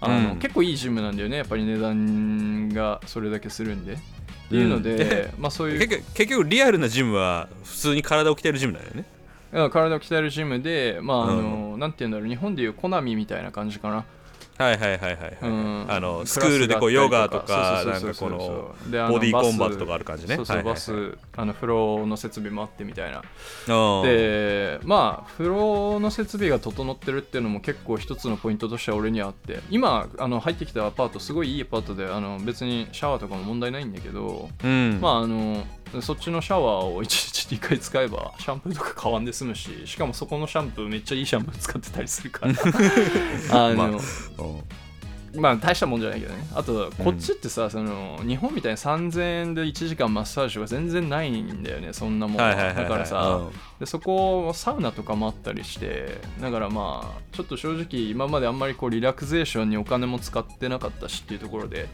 [0.00, 0.38] あの、うん。
[0.38, 3.94] 結構いいジムなんだよねやっぱり値段がそれだけするんで。
[3.94, 9.06] っていうので、でまあ、そういう結局リアルなジムは普通に体を鍛えるジムだよね。
[9.16, 9.21] うん
[9.52, 14.04] 体を鍛えるジムで、まああのなんていうんだろう日本でいうコナミみたいな感じかな。
[14.58, 15.86] はいはいはいはいはい、うん。
[15.88, 18.38] あのスクールでこうヨガとかなんかこの
[19.08, 20.36] ボディーコンバットとかある感じね。
[20.36, 23.22] そうそう、バスあのフローの設備もあってみたいな。
[24.00, 24.02] うん。
[24.04, 29.60] でまあ風呂の設備が整ってるっていうのも結構一つのポイントとしては俺にはあって。
[29.70, 34.98] 今あの入ってきたアパートすごいいいアパートであの別にシャワーとかも問題ないんだけど、うん。
[35.00, 35.64] まああの
[36.00, 42.54] そっちのシャワーを1日2回使えばシャンプーとか変わんで済むししかもそこのシャンプーめっちゃいいシャンプー使ってたりするから。
[43.50, 43.98] あの、まあうん
[45.34, 46.46] まあ大したもんじゃないけどね。
[46.54, 51.92] あとこっちってさ、その日本みたいに3000円で1時間マッサージが全然ないんだよね。
[51.92, 53.50] そんなもんだからさ、うん。
[53.80, 61.88] でそこサウナとかもあったりしてだからまあちょっと正直今まであんまりこうリラクゼーションにお金も使ってなかったしっていうところで、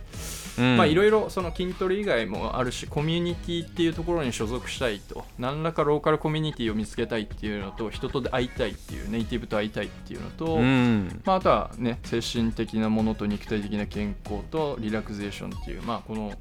[0.59, 0.77] うん。
[0.77, 5.25] まあいろいろその筋トレ以外もあるしコミュニティっていうところに所属したいと。
[5.39, 11.23] 何らかローカルコミュニティを見つけたいっていうのと人と会いたいっていうネイティブと会いたいっていうのと、うん。
[11.25, 16.33] まあ、あとはね精神的なものと肉体的な健康とリラクゼーションっていうまあこの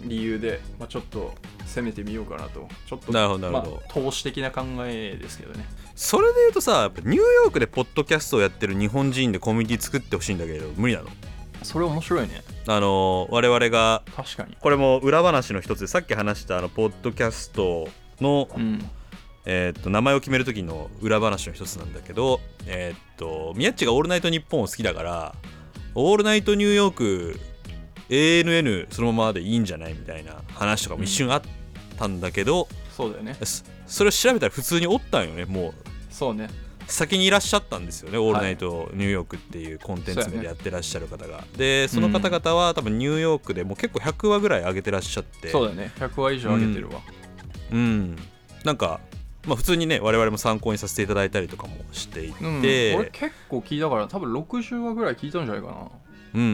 [0.00, 2.68] 理由で、まあ、ちょっと攻めてみようかなと。
[2.86, 3.76] ちょっとなるほどなるほど。
[3.76, 5.64] まあ、投資的な考えですけどね。
[5.94, 11.08] それで言うとさニューヨークでポッドキャストをやってる日本人でコミュニティ作ってほしいんだけど無理なの？
[11.62, 12.42] それ面白いね。
[12.66, 14.56] あの我々が確かに。
[14.60, 17.88] これも裏話の一つでさっき話したあのポッドキャスト
[18.20, 18.84] の、うん。
[19.48, 25.36] えーっと名前を決める時の裏話の一つなんだけどえーっと宮っちが「オールナイトニッポン」を好きだから
[25.98, 27.40] 「オールナイトニューヨーク
[28.10, 31.42] ANN そのままでいいんじゃない?」みたいな話とかも一瞬あっ
[31.98, 33.36] たんだけど、そうだよね。
[33.42, 35.74] そそれを調べたら普通におったんよねもう。
[36.10, 36.48] そうね。
[36.86, 45.48] 先にいらっしゃったんですよね「オールナイトニューヨーク」っていうコンテンツ名でやってらっしゃる方が、でその方々は多分ニューヨークでもう結構100話ぐらい上げてらっしゃって。
[45.48, 45.90] そうだね。
[45.98, 47.00] 100話以上上げてるわ、
[47.72, 48.16] うん。
[48.64, 49.00] なんか
[49.46, 55.74] まあ普通にね我々も参考にさせていただいたりとかもしていて、うん俺結構聞いたから多分60話ぐらい聞いたんじゃないかな。
[56.34, 56.48] うんうん。
[56.48, 56.52] う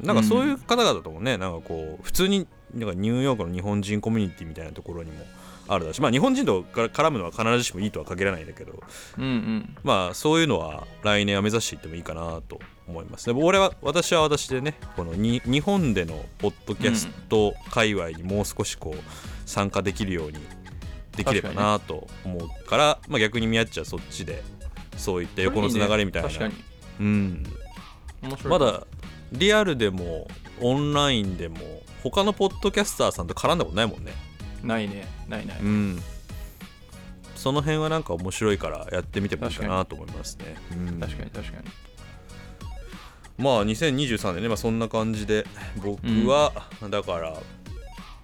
[0.00, 5.24] んなんかそういう方々ともねなんかこう普通になんかニューヨークの日本人コミュニティみたいなところにも
[5.68, 8.82] あるだしまあ日本人と絡むのは必ずしもいいとは限らないんだけど。
[9.18, 9.76] うんうん。
[9.82, 20.38] まあそういうのは来年は目指していってもいいかなと思いますでも俺は私は私でねこのに日本でのポッドキャスト界隈にもう少しこう参加できるように
[21.16, 24.42] できればなと思うからまあ、逆に宮っちはそっちで
[24.96, 26.54] そういった横のつながりみたいな、確かに。
[27.00, 27.44] うん、
[28.44, 28.86] まだ
[29.32, 30.28] リアルでも
[30.60, 31.58] オンラインでも
[32.02, 34.12] 他のポッドキャスターさんと絡んだことないもんね。
[34.62, 35.06] ないね。
[35.28, 36.02] ないない、うん。
[37.34, 40.56] その辺はなんか面白いからやってみてもいいかなと思いますね。
[40.72, 41.00] うん。
[41.00, 41.64] 確かに確かに。
[43.38, 45.46] まあ2023年ね、まあ、そんな感じで
[45.82, 46.52] 僕は、
[46.90, 47.42] だから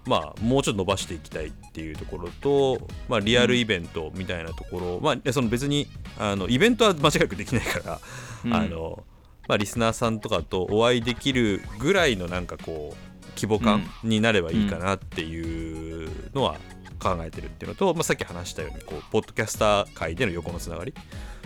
[0.06, 5.86] まあもうちょっと伸ばしていきたいっていうところと、まあ、リアルイベントみたいなところ、まあいやその別に
[6.18, 8.00] あのイベントは間違いなくできないから、
[8.44, 8.54] うん。
[8.54, 9.04] あの
[9.48, 16.56] まあ、リスナーさんとかとお会いできるぐらいのなんかこう規模感になればいいかなっていうのは
[16.98, 20.92] 考えてるっていうのと、まあ、さっき話したようにこうポッドキャスター界での横のつながり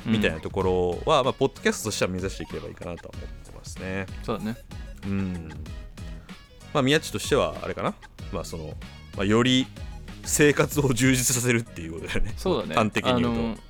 [0.05, 4.07] みたいなところは、まあ、ポッドキャストとしては目指していければいいかなとは思ってますね。
[4.25, 4.57] そうだね。
[5.07, 5.49] うん。
[6.75, 7.95] まあ、宮地としては、あれかな、
[8.33, 8.75] まあ、その、
[9.17, 9.67] まあ、より
[10.25, 12.35] 生活を充実させるっていうことだよね。
[12.37, 12.75] そうだね。
[12.75, 13.63] 端的に言うと。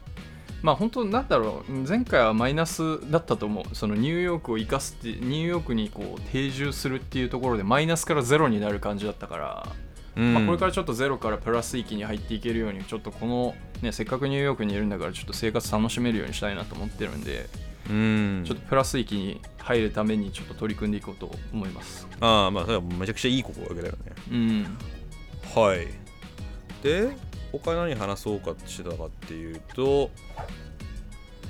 [0.63, 1.73] まあ本当なんだろう。
[1.89, 3.75] 前回はマイナスだったと思う。
[3.75, 9.69] そのニューヨークを生かすってニューヨークにこう定住するっていうところでマイナスからゼロになる感じだったから、
[10.15, 10.35] うん。
[10.35, 17.49] まあ、これからちょっとゼロからプラス域に入っていけるようにちょっとこの、ね、せっかくニューヨークにいるんだからちょっと生活楽しめるようにしたいなと思ってるんで、
[17.91, 18.45] うん。
[18.47, 22.07] ちょっとプラス域に入るためにちょっと取り組んでいこうと思います。
[22.21, 24.13] ああ、まあ、それはめちゃくちゃいい心がけだよね。
[24.31, 24.79] うん。
[25.55, 25.89] はい。
[26.83, 27.17] で、
[27.53, 30.11] 他何話そうかしてたかっていうと、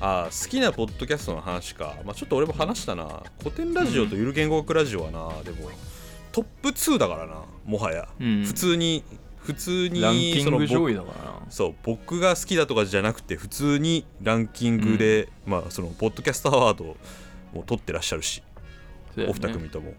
[0.01, 3.23] あー好きなポッドキャストの話か、まあ、ちょっと俺も話したな。
[3.39, 5.71] 古典ラジオとゆる言語学ラジオはな、でも
[6.33, 8.45] トップ2だからなもはや、うん。
[8.45, 9.05] 普通に
[9.43, 11.33] 普通にランキング上位だからな。
[11.51, 16.97] そう僕が好きだとかじゃなくて普通にランキングで、まあそのポッドキャストアワード
[17.53, 18.43] も取ってらっしゃるし、
[19.17, 19.27] ね。
[19.29, 19.95] お二組とも。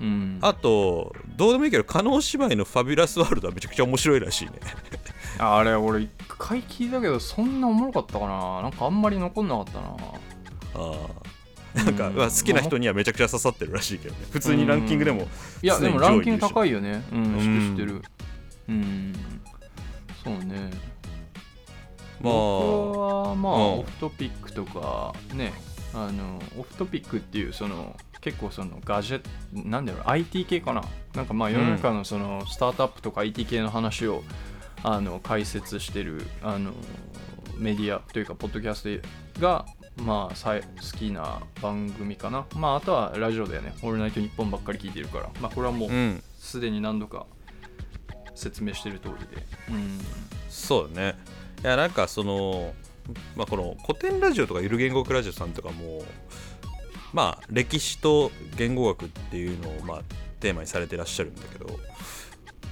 [0.00, 0.38] うん。
[0.42, 4.52] あとどうでもいいけど加納姉妹のファビュラスワールドはめちゃくちゃ面白いらしいね。
[5.38, 8.62] あれ俺一回聞いたけどそんなおもろかったかな。
[8.62, 9.96] なんかあんまり残んなかったな。
[10.74, 11.84] あー。
[11.84, 12.16] なんか、うん。
[12.16, 14.26] まあ好きな人にはめちゃくちゃ刺さってるらしいけどね。
[14.30, 15.26] 普通にランキングでも
[15.62, 17.02] いやでもランキング高いよね。
[17.12, 18.02] うん知ってる
[18.68, 19.12] うん。
[20.22, 20.70] そうね。
[22.20, 22.32] まあ。
[22.32, 23.62] 僕はまあ、うん。
[23.80, 25.52] オフトピックとかね
[25.92, 30.82] あのオフトピックっていうその結構そのガジェットなんだろう IT 系かな？
[31.14, 34.22] なんかまあ世の中のそのスタートアップとか IT 系の話を
[34.82, 36.72] あの解説してるあの
[37.58, 39.00] メディアというかポッドキャス
[39.34, 42.46] トがまあさい好きな番組かな？
[42.56, 45.28] まああとはラジオだよね「オールナイトニッポン」ばっかり聞いてるから。
[45.40, 46.22] まあこれはもううん。
[46.38, 47.26] すでに何度か
[48.34, 49.42] 説明してる通りで。
[49.70, 50.00] うん。
[50.48, 51.16] そうだね。
[51.62, 52.74] いやなんかその
[53.36, 56.04] まあこの古典ラジオとかゆる言語学ラジオさんとかも
[57.12, 60.02] まあ歴史と言語学っていうのをまあ
[60.40, 61.66] テーマにされてらっしゃるんだけど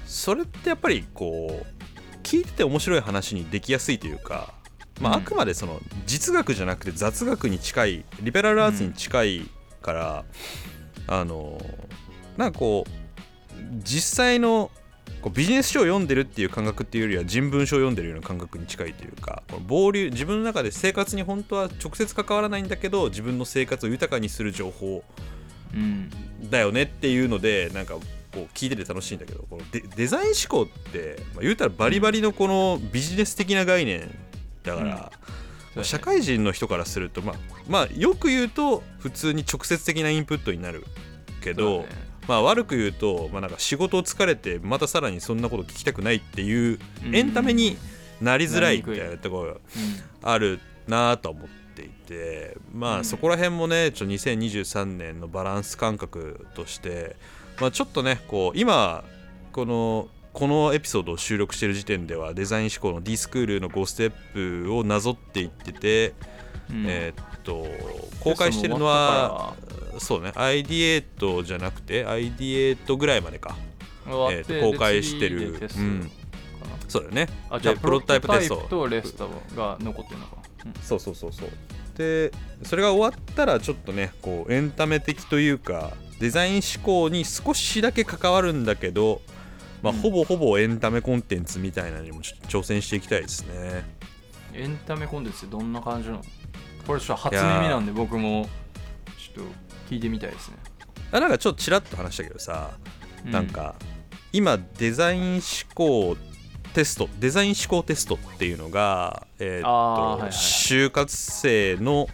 [0.04, 4.54] それってやっぱりこう聞いてて面白い話にできやすいというか
[5.00, 10.24] まあ、うんあくまでその実学じゃなくて雑学に近いリベラルアーツに近いから、
[11.08, 11.60] あの
[12.36, 12.90] なんかこう
[13.82, 14.70] 実際の
[15.22, 25.04] こうビジネス書を読んでるっていう感覚っていうよりは人文書を読んでるような感覚に近いというかこの暴流自分の中で生活に本当は直接関わらないんだけど自分の生活を豊かにする情報
[25.74, 26.10] うん。
[26.50, 28.00] だよねっていうのでなんかこ
[28.34, 34.10] う聞いてて楽しいんだけどこのデデザイン思考って、まあ、言うたらバリバリのこのビジネス的な概念
[34.64, 35.12] だから、
[35.76, 35.84] うん。
[35.84, 37.36] 社会人の人からすると、まあ、
[37.68, 40.84] まあよく言うと普通に直接的なインプットになる
[41.42, 41.86] けど、
[42.28, 47.16] まあ、悪く言うと、まあ、なんか仕事を疲れてまたさらにそんなこと聞きたくないっていううん。
[47.16, 47.76] エンタメに
[48.20, 49.60] なりづらいみたいなところがうん。
[50.22, 53.00] あるなと思っていてまうん。
[53.00, 57.16] あそこら辺もねちょ2023年のバランス感覚として、
[57.60, 59.04] まあ、ちょっとねこう今
[59.52, 66.41] このこのエピソードを収録してる時点ではデザイン思考の D スクールの5ステップをなぞっていってて、うん
[66.74, 67.66] えーっと
[68.20, 69.54] 公開してるのは
[69.98, 73.56] そうねアイディエートじゃなくてアイディエートぐらいまでか。
[74.04, 75.60] えーと公開してる。
[75.76, 76.10] うん。
[76.88, 77.28] そうだよね。
[77.48, 78.56] あじゃあでプロトタイプテスト。
[78.68, 80.74] とレストが残ってるのか、うん。
[80.82, 81.48] そうそうそうそう。
[81.96, 82.32] で
[82.64, 89.22] それが終わったらちょっとねこうエンタメ的というかデザイン思考に少しだけ関わるんだけど、
[89.82, 90.00] まあうん。
[90.00, 93.84] ほぼほぼエンタメコンテンツみたいなのにも挑戦していきたいですね。
[94.52, 96.22] エンタメコンテンツってどんな感じなの？
[96.86, 98.48] これちょっと初耳なんで僕も
[99.18, 99.52] ちょっと
[99.88, 100.56] 聞いてみたいですね、
[101.12, 102.72] あなんかちょっとちらっと話したけどさ、
[103.26, 103.74] うなんか
[104.32, 105.42] 今デザイン思
[105.74, 106.16] 考
[106.72, 110.30] テストデザイン思考テストっていうのが、えーっとはいはいはい。
[110.30, 112.08] 就活生の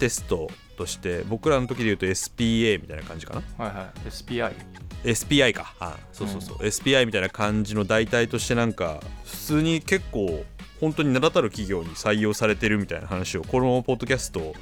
[0.00, 3.64] テストとして僕らの時で言うと SPA みたいな感じかな。
[3.64, 4.08] はいはい。
[4.08, 4.52] SPI
[5.04, 5.74] SPI か。
[5.78, 10.44] あそうそうそう、SPI みたいな感じの代替としてなんか普通に結構
[10.82, 14.54] 本当に名だたる企業に採用されてるみたいな話をこのポッドキャストを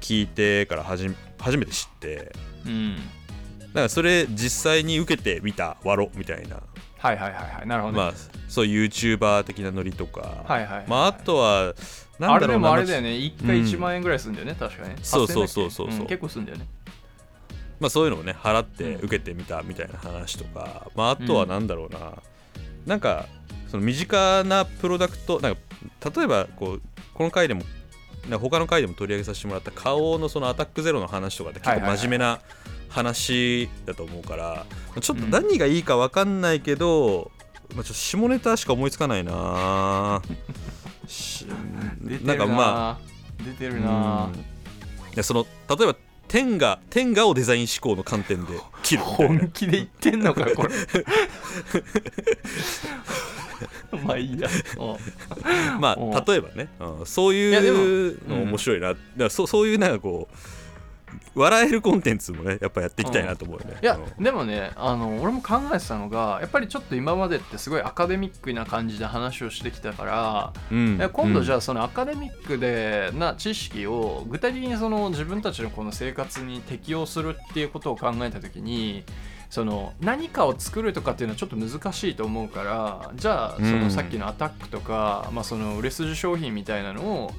[0.00, 2.32] 聞いてからはじ初めて知って
[2.66, 2.96] うん。
[2.96, 6.56] だからそれ実際に受けてみたわろみたいな、
[6.98, 7.68] はいはいはいはい。
[7.68, 7.98] なるほど、ね。
[7.98, 8.12] まあ
[8.48, 10.84] そう YouTuber 的なノリとか、はいはいはいはい。
[10.88, 11.74] まああとは
[12.18, 13.10] なあれでんだろうなもあれだよね。
[13.10, 13.64] 1回うん。
[13.64, 14.96] 1万円ぐらいするんだよね、確かね。
[15.00, 15.86] そうそう8000そうそう。
[15.86, 16.04] そうだっけ？
[16.04, 16.66] ん結構するんだよね。
[17.78, 18.94] まあ、そういうのをね払ってうん。
[18.96, 22.14] 受けてみたみたいな話とか、まあ、あとはなんだろうな、
[22.84, 23.26] なんか
[23.72, 25.60] その身近なプロダクトなんか
[26.14, 26.82] 例えばこう
[27.14, 27.62] この回でも
[28.38, 32.40] 他の回でも取り上げさせてもらった花王のそのアタックゼロの話とかって結構真面目な
[32.90, 34.66] 話だと思うから、
[35.00, 37.30] ちょっと何がいいか分かんないけど、
[37.74, 39.32] まあ、ちょっと下ネタしか思いつかないな。
[42.22, 42.26] な。
[42.26, 44.28] なんかまあ出てるな。
[45.16, 45.24] うん。
[45.24, 45.96] その例えば
[46.28, 50.74] 天下天下をデザイン思考の観点で切る本気で言ってんのかよこれ
[54.04, 54.48] まあいいや。
[54.78, 55.80] うん。
[55.80, 56.16] まうん。
[56.16, 57.06] あ例えばね、うん。
[57.06, 60.36] そういうの面白いな、だからそそういうなんかこう
[61.34, 64.24] 笑えるコンテンツもねやっぱやっていきたいなと思うよね、いやうん。
[64.24, 70.98] でもねあの俺も考えてたのがやっぱりちょっと今までってすごいアカデミックな感じで話をしてきたから、うん。
[71.00, 79.04] え今度じゃあ、あそのアカデミックでな知識を具体的にその自分たちのこの生活に適用するっていうことを考えた時に
[79.52, 83.80] その何かを作るとかっていうのはちょっと難しいと思うからじゃあそうん。
[83.82, 87.32] のさっきのアタックとか、まあ、その売れ筋商品みたいなのを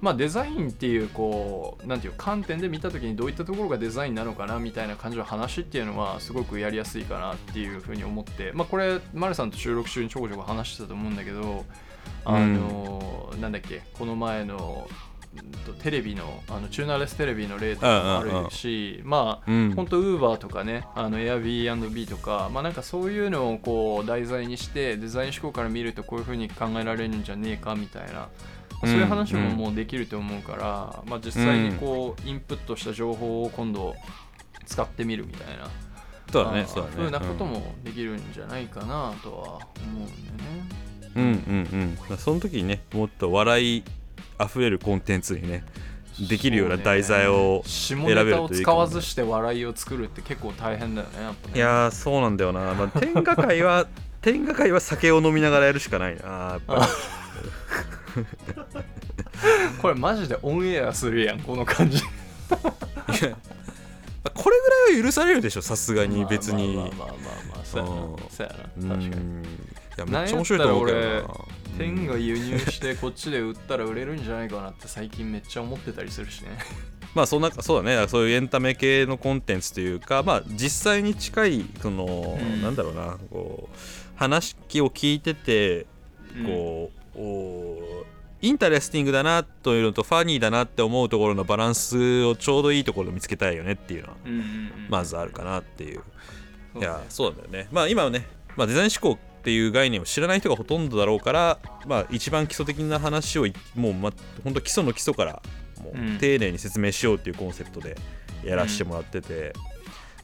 [0.00, 11.64] まあ、デザインっていうこうなんていう観点で見た時にどういったところがデザインなのかなみたいな感じの話っていうのはすごくやりやすいかなっていうふうに思って、まあ、これ丸さんと収録中にちょこちょこ話してたと思うんだけど
[12.24, 14.86] あの、なんだっけこの前の
[15.82, 19.72] テレビのあのチューナーレステレビの例とかもあるし、まあうん。
[19.74, 28.28] 本当ウーバーとかねあの Airbnb とかまあなんかそういうのをこう題材にしてデザイン思考から見るとこういうふうに考えられるんじゃねえかみたいな
[28.82, 33.94] そういう話ももうできると思うから、まあ、実際にこうインプットした情報を今度
[34.66, 35.68] 使ってみるみたいな
[36.30, 36.96] そうだねそうだね。
[36.96, 40.66] ふうなこともできるんじゃないかなとは思うんでね。
[41.14, 41.22] うん。
[41.22, 43.84] うんうんその時にねもっと笑い
[44.38, 45.64] あふれるコンテンツにね
[46.28, 51.54] できるような題材を下選べるといいかもね使わずして笑いを作るって結構大変だよねやっぱね。
[51.54, 53.86] いやーそうなんだよな、まあ、天下界は
[54.22, 56.74] 天下界は酒を飲みながらやるしかないなやっぱ。
[56.76, 56.80] り
[59.80, 62.02] これマジでオンエアするやんこの感じ。
[64.34, 67.14] これぐらいは許されるでしょさすがに別にまあまあまあまあ
[67.56, 69.42] まあそうやなうんそうやうな確かに
[70.00, 71.34] やめっちゃ面白いと思うけどな。
[71.78, 76.58] 天が輸入してこっちで売ったら売れるんじゃないかなって最近めっちゃ思ってたりするしね。
[77.14, 78.08] まあそんなそうだね。
[78.08, 82.62] そういうエンタメ系のコンテンツというかまあ実際に近いその、うん。
[82.62, 83.76] なんだろうなこう
[84.16, 85.86] 話を聞いてて
[86.44, 88.04] こう、お
[88.42, 94.70] interesting だなというのと funny だなって思うところのバランスをちょうどいいところを見つけたいよねっていうのはうんうんうん。
[94.88, 96.02] まずあるかなっていう。
[96.78, 97.68] いやそうなんだよね。
[97.72, 98.26] まあ今はね、
[98.56, 105.40] まあ、デザイン思考っていう概念を知らない人がほとんどだろうからまあ一番基礎的な話をいもう、ま、本当基礎の基礎から
[105.80, 106.16] もうん。
[106.16, 107.96] う丁寧に説明しようっていうコンセプトで
[108.42, 109.52] やらせてもらってて、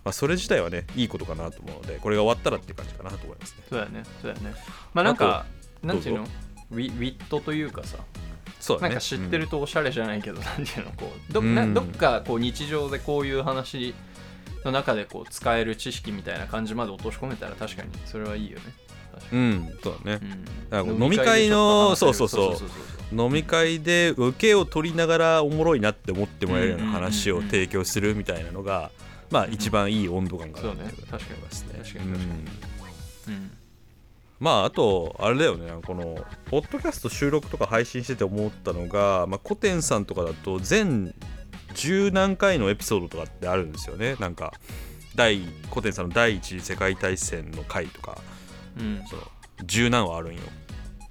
[0.04, 3.62] まあ、それ自体はねいいことかなと思うのでこれが終わったらっていう感じかなと思いますね。
[3.70, 4.02] そうやね。
[4.20, 4.54] そうやね。
[4.92, 5.46] まあなんか
[5.80, 6.24] となんていうの？
[6.24, 6.30] ど
[6.72, 7.98] ウィウィットというかさ。
[8.58, 8.94] そうだね。
[8.94, 11.54] なんか知ってるとおしゃれじゃないけど、なんていうのこうど,、うん。
[11.54, 13.94] などっかこう日常でこういう話
[14.64, 18.64] の中でこう使える知識みたいな感じまで落とし込めたら確かにそれはいいよね
[19.32, 20.20] うん、そうだね、
[20.70, 20.84] うん。
[20.86, 22.56] なんか飲み会のそうそうそう。
[23.14, 28.90] 飲み会で受けを取りながらおもろいなって思ってもらえるような話を提供するみたいなのが
[29.30, 30.84] まあ一番いい温度感かなそうね。
[31.10, 31.66] 確かに思います
[33.28, 33.50] ね
[34.40, 35.70] まああとあれだよね。
[35.86, 41.14] このポッドキャスト収録とか配信してて思ったのが、まあ、コテンさんとかだと全
[41.74, 44.16] 十何回のエピソードとかってあるんですよね。
[44.18, 44.52] なんか
[45.14, 48.18] 第コテンさんの第一次世界大戦の回とか
[48.78, 49.02] うん。
[49.06, 49.16] そ
[49.90, 50.40] 何話あるんよ。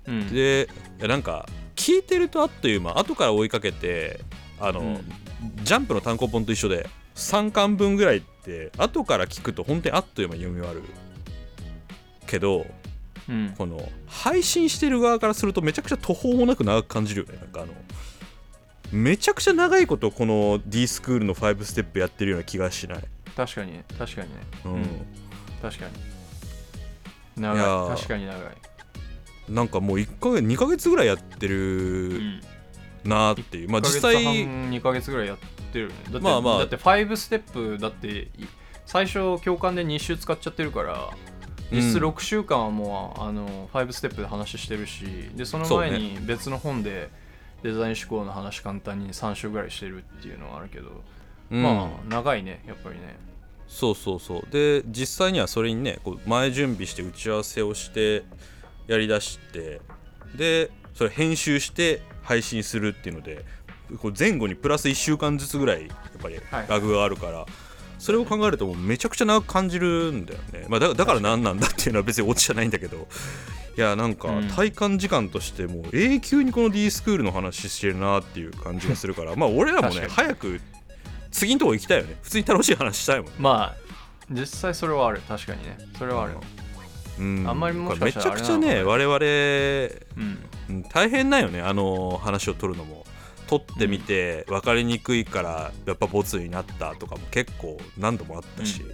[0.08, 0.34] うん。
[0.34, 0.68] で
[1.00, 4.20] なんか聞いてるとあっという間後から追いかけて
[4.60, 5.00] あの、うん。
[5.64, 10.84] ジャンプの単行本と一緒で3巻分ぐらいって後から聞くと本当にあっという間に読み終わる。
[12.28, 12.66] けど
[13.30, 13.54] うん。
[13.58, 17.40] この配信してる側からするとめちゃくちゃ途方もなく長く感じるよね。
[17.40, 17.74] なんかあの
[18.92, 23.04] めちゃくちゃ長いことこの D スクールの5ステップやってるような気がしない、
[23.38, 24.36] 確かにね確かにね。
[24.66, 24.74] うん。
[24.74, 24.84] うん。
[25.62, 25.92] 確かに
[27.38, 27.94] 長い。
[27.94, 28.42] い確かに長い、
[29.50, 32.42] なんかもう1ヶ月2ヶ月ぐらいやってうるん、
[33.04, 34.24] なーっていう、まあ1実際。
[34.24, 34.34] 半
[34.72, 35.86] 2ヶ月ぐらいやってる。
[35.86, 36.58] よねだって,、まあまあ。
[36.60, 38.30] だって5ステップだってい
[38.86, 41.12] 最初教官で2週使っちゃってるから
[41.72, 47.10] 実質うん6週間はもうあの5ステップで話してるしでその前に別の本で
[47.64, 51.04] デザイン思考の話簡単に3週ぐらいしてるっていうのはあるけど、
[51.52, 51.64] うん。
[51.64, 51.70] ま
[52.04, 53.18] あ長いねやっぱりね
[53.72, 54.44] そうそうそう。
[54.52, 58.24] で実際にはそれにねこう前準備して打ち合わせをして
[58.88, 59.82] やりだして
[60.36, 63.46] でそれ編集して配信するっていうので
[64.02, 66.66] こう前後にプラス1週間ずつぐらいやっぱりはい。
[66.68, 67.46] ラグがあるから、
[67.98, 73.08] それを考えるともうめちゃくちゃ長く感じるんだよね、まあ、だだから何なんだっていうのは別にオチじゃないんだけど。
[73.78, 74.48] いやなんかうん。
[74.50, 79.36] 体感時間としてもう永久にこの D スクールの話してるなっていう感じがするから。
[79.36, 80.60] まあ俺らもね早く
[81.32, 82.18] 次のとこ行きたいよね。
[82.22, 83.32] 普通に楽しい話したいもん。
[83.40, 83.92] まあ
[84.30, 85.22] 実際それはある。
[85.22, 85.78] 確かにね。
[85.98, 86.34] それはある。
[87.20, 87.46] うん。
[87.48, 90.40] あんまりもしかめちしたらゃくちゃね我々、うん。
[90.70, 93.06] うん大変だよねあの話を取るのも。
[93.48, 98.90] 取ってみて分かりにくいからやっぱボツになったとかも結構何度もあったし、うん。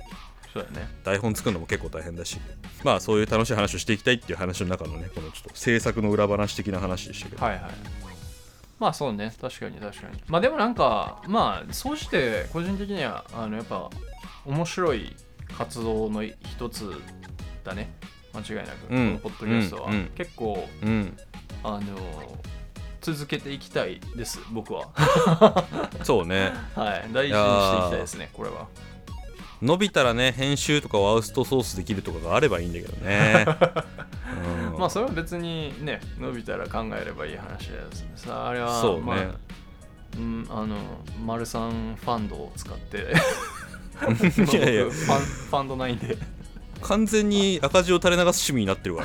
[0.52, 0.88] そうだね。
[1.04, 2.40] 台本作るのも結構大変だし。
[2.84, 8.07] まあそういう楽しい話をしていきたいっていう話の中のねこのちょっと制作の裏話的な話でしたけど、はいはい
[8.80, 9.34] まあそうね。
[9.42, 10.22] 確かに確かに。
[10.28, 13.90] まあでもなんかまあそうして個人的にはあのやっぱ
[14.46, 15.16] 面白い
[15.58, 16.92] 活動の一つ
[17.64, 17.90] だね。
[18.34, 19.08] 間違いなく、うん。
[19.08, 20.06] このポッドキャストは、うんうん。
[20.16, 21.18] 結構うん。
[21.64, 22.40] あの
[23.02, 24.40] 続けていきたいです。
[24.52, 24.90] 僕は。
[26.04, 26.52] そうね。
[26.76, 27.10] はい。
[27.12, 28.68] 大事にしていきたいですねこれは。
[29.62, 33.46] 伸びたらね編集とかをアウトソースできるとかがあればいいんだけどね、
[34.78, 39.02] まあそれは別にね伸びたら考えればいい話ですさああれはそうね。
[39.04, 39.58] まあ
[40.18, 40.78] うん、あの
[41.24, 42.98] 丸さんファンドを使って。
[44.52, 44.86] いやいや。
[44.86, 46.18] 僕ファンファンドないんで。
[46.82, 49.04] 完全に赤字を垂れ流す趣味になってるか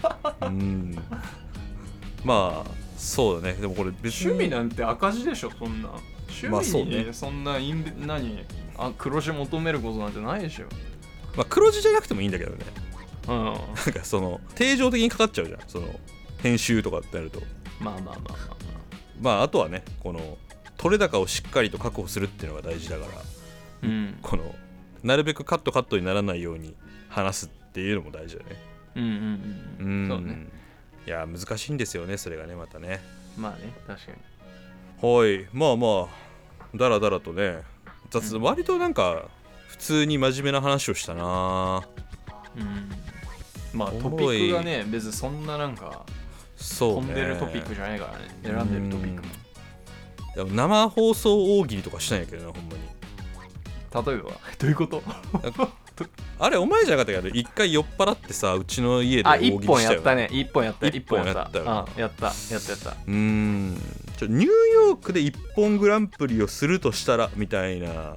[0.00, 0.24] ら。
[0.40, 0.96] なうん。
[2.24, 3.54] まあそうだね。
[3.54, 5.90] でもこれ別に趣味なんて赤字でしょそんな。
[6.28, 8.44] 趣味にねそんなインベ何
[8.76, 10.66] あ黒字求めることなんてないでしょ。
[11.36, 12.64] まあ黒字じゃなくてもいいんだけどね
[13.28, 13.44] うん。
[13.44, 15.60] なんかその定常的にかかっちゃうじゃん。
[15.66, 15.88] その
[16.38, 17.40] 編集とかってなると。
[17.80, 18.56] まあまあまあまあまあ。
[19.20, 20.38] まああとはねこの
[20.76, 23.12] 取れ高をしっかりと確保するっていうのが大事だから。
[23.82, 24.18] うん。
[24.22, 24.54] この
[25.02, 26.74] なるべくカットカットにならないように
[27.08, 28.56] 話すっていうのも大事だね。
[28.96, 29.10] うんうん
[29.80, 30.04] ううん。
[30.06, 30.08] ん。
[30.08, 30.48] そうね。
[31.06, 33.00] いや難しいんですよねそれがねまたね。
[33.36, 34.18] まあね確かに。
[35.08, 35.46] はい。
[35.52, 37.62] まあまあだらだらとね
[38.10, 38.42] 雑、うん。
[38.42, 39.28] 割となんか
[39.68, 41.82] 普通に真面目な話をしたな
[42.56, 42.90] うん。
[43.78, 46.04] まあおトピックがね別にそんななんか
[46.56, 47.06] そうね。
[47.08, 48.24] 飛んでるトピックじゃないからね。
[48.42, 49.28] 選んでるトピックも。
[50.36, 52.80] でも生放送大喜利とかしたんやけどなほんまに。
[54.06, 54.30] 例えば？
[54.58, 55.02] どういうこと？
[56.40, 57.30] あれお前じゃなかったけ？
[57.30, 60.28] ど一回酔っ払ってさうちの家であ大喜利一本したよやったね。
[60.32, 60.86] 一本やった。
[60.88, 61.58] 一本やったやった。
[61.60, 62.26] よあやった。
[62.26, 62.90] やったやった。
[62.90, 63.80] うーん。
[64.16, 64.50] ちょニュー
[64.88, 68.16] ヨークで一本グランプリをするとしたらみたいな。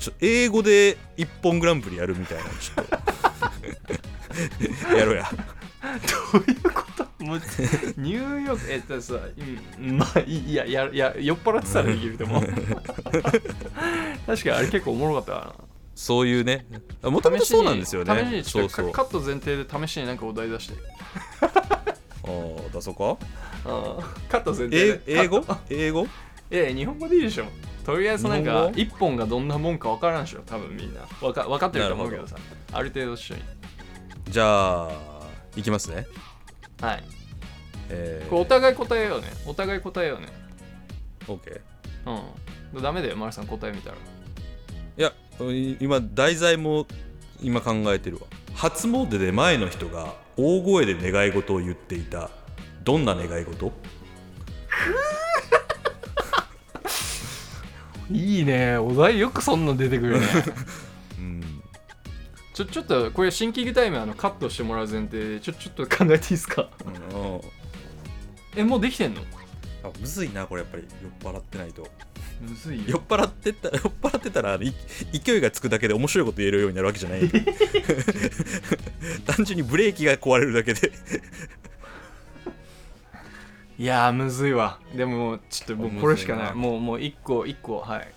[0.00, 2.98] ちょ英語で一本グランプリやるみたいなちょっと
[4.96, 5.30] やろうや。
[6.32, 7.24] どういうこと？
[7.24, 7.40] もう
[7.96, 9.14] ニューヨークえっとさ、
[9.78, 12.40] うん、まあいいややや酔っ払ってたらできるでも。
[12.40, 12.54] 確
[14.44, 15.54] かにあれ結構おもろかったか
[15.94, 16.66] そういうね。
[17.02, 18.14] もともなとそうなんですよね。
[18.14, 18.92] 試しにちょっとそうそう。
[18.92, 20.74] カカット前提で試しになんかお題出して。
[21.40, 21.46] あ
[22.26, 22.28] あ
[22.72, 23.16] 出そうか？
[24.28, 25.44] カット前提えで英語？
[25.70, 26.06] 英語？
[26.50, 27.46] え日本語でいいでしょ。
[27.84, 28.78] とりあえずなんか日本語？
[28.78, 30.40] 一本がどんなもんか分からんでしょ。
[30.44, 31.00] 多分みんな。
[31.22, 32.36] わか分かってると思うけどさ。
[32.72, 33.42] ある程度一緒に
[34.28, 34.90] じゃあ
[35.56, 36.06] いきますね。
[36.80, 37.04] はい。
[37.88, 39.28] えー、これお互い答えようね。
[39.46, 40.26] お互い答えようね。
[41.26, 41.60] OK
[42.74, 42.82] うん。
[42.82, 43.96] ダメだよ丸さん答え見たら。
[43.96, 45.12] いや
[45.52, 46.86] い今題材も
[47.42, 48.22] 今考えてるわ。
[48.54, 52.30] 初詣で前の人が大声で願い事を言っていた。
[52.82, 53.72] どんな願い事？
[58.10, 58.78] いいね。
[58.78, 60.26] お題よくそんなん出てくるね。
[60.26, 60.85] う ん
[62.56, 66.70] ちょちょっとこれシンキングタイムあのカットしてもらう前提でちょちょっと考えていいですか？
[66.86, 67.40] うん。
[68.56, 69.20] えもうできてんの？
[69.84, 70.84] あむずいなこれやっぱり。
[71.02, 71.86] 酔っ払ってないと。
[72.40, 74.72] むずい酔よっ払ってた 酔っ払ってたらい
[75.12, 77.28] 勢いがつくだけで面白いこと言えるようになるわけじゃない。
[79.26, 80.92] 単純にブレーキが壊れるだけで。
[83.78, 84.78] いやーむずいわ。
[84.94, 86.54] でもちょっともうこれしかない。
[86.54, 88.08] もうもう一個一個はい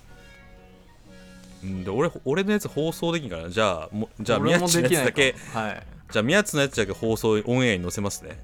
[1.64, 3.50] うんで俺俺のやつ放送できんからな？
[3.50, 5.84] じゃあもじゃあ俺宮地のやつだけはい。
[6.12, 8.40] じゃあ宮地のやつだけ放送オンエアに載せますね。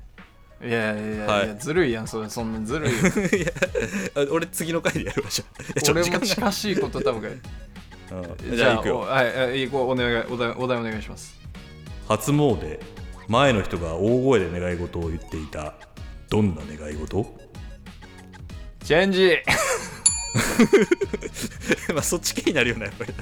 [0.63, 1.45] いやいやいや,、はい。
[1.45, 2.97] い、やずるいやんそれそんなずるいよ。
[4.23, 5.91] い俺次の回でやるわじゃあ。
[5.91, 7.41] 俺も近しいこと多分。
[8.11, 8.55] うん。
[8.57, 8.97] じゃあ行くよ。
[8.97, 11.35] おはいはい行こうお願いお題お題お願いします。
[12.07, 12.79] 初詣。
[13.27, 15.73] 前の人が大声で願い事を言っていた。
[16.29, 17.25] どんな願い事？
[18.83, 19.37] チェンジ
[21.93, 23.13] まあそっち系になるよねやっぱり。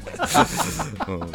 [1.08, 1.32] うん、うん、い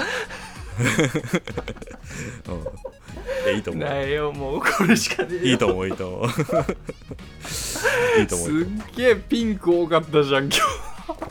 [3.47, 3.85] やいいと思う。
[3.85, 6.29] ないよもうこれしかねいいと思ういいと思う。
[8.21, 8.49] いいと思う。
[8.49, 8.67] すっ
[8.97, 10.61] げえピンク多かったじゃん今日。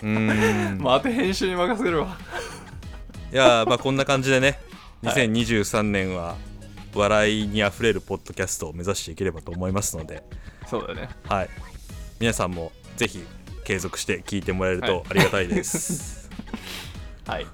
[0.04, 0.82] うーん。
[0.82, 2.18] まああと編集に任せるわ。
[3.32, 4.60] いやーまあこんな感じでね
[5.04, 6.38] 2023年は
[6.95, 10.24] 笑いにあふれるポッドキャストを目指していければと思いますので。
[10.68, 11.10] そうだね。
[11.28, 11.50] はい。
[12.20, 13.24] 皆さんもぜひ
[13.68, 16.30] 継続して聞いてもらえるとありがたいです、
[17.28, 17.45] はい。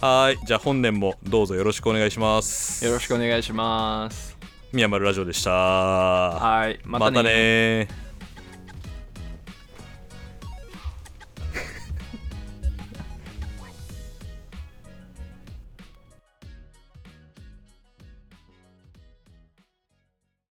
[0.00, 0.38] はーい。
[0.44, 2.84] じゃあ本年もどうぞよろしくお願いします。
[2.84, 4.36] よろしくお願いします。
[4.72, 5.52] 宮丸ラジオでした。
[5.52, 6.80] はい。
[6.82, 8.05] またね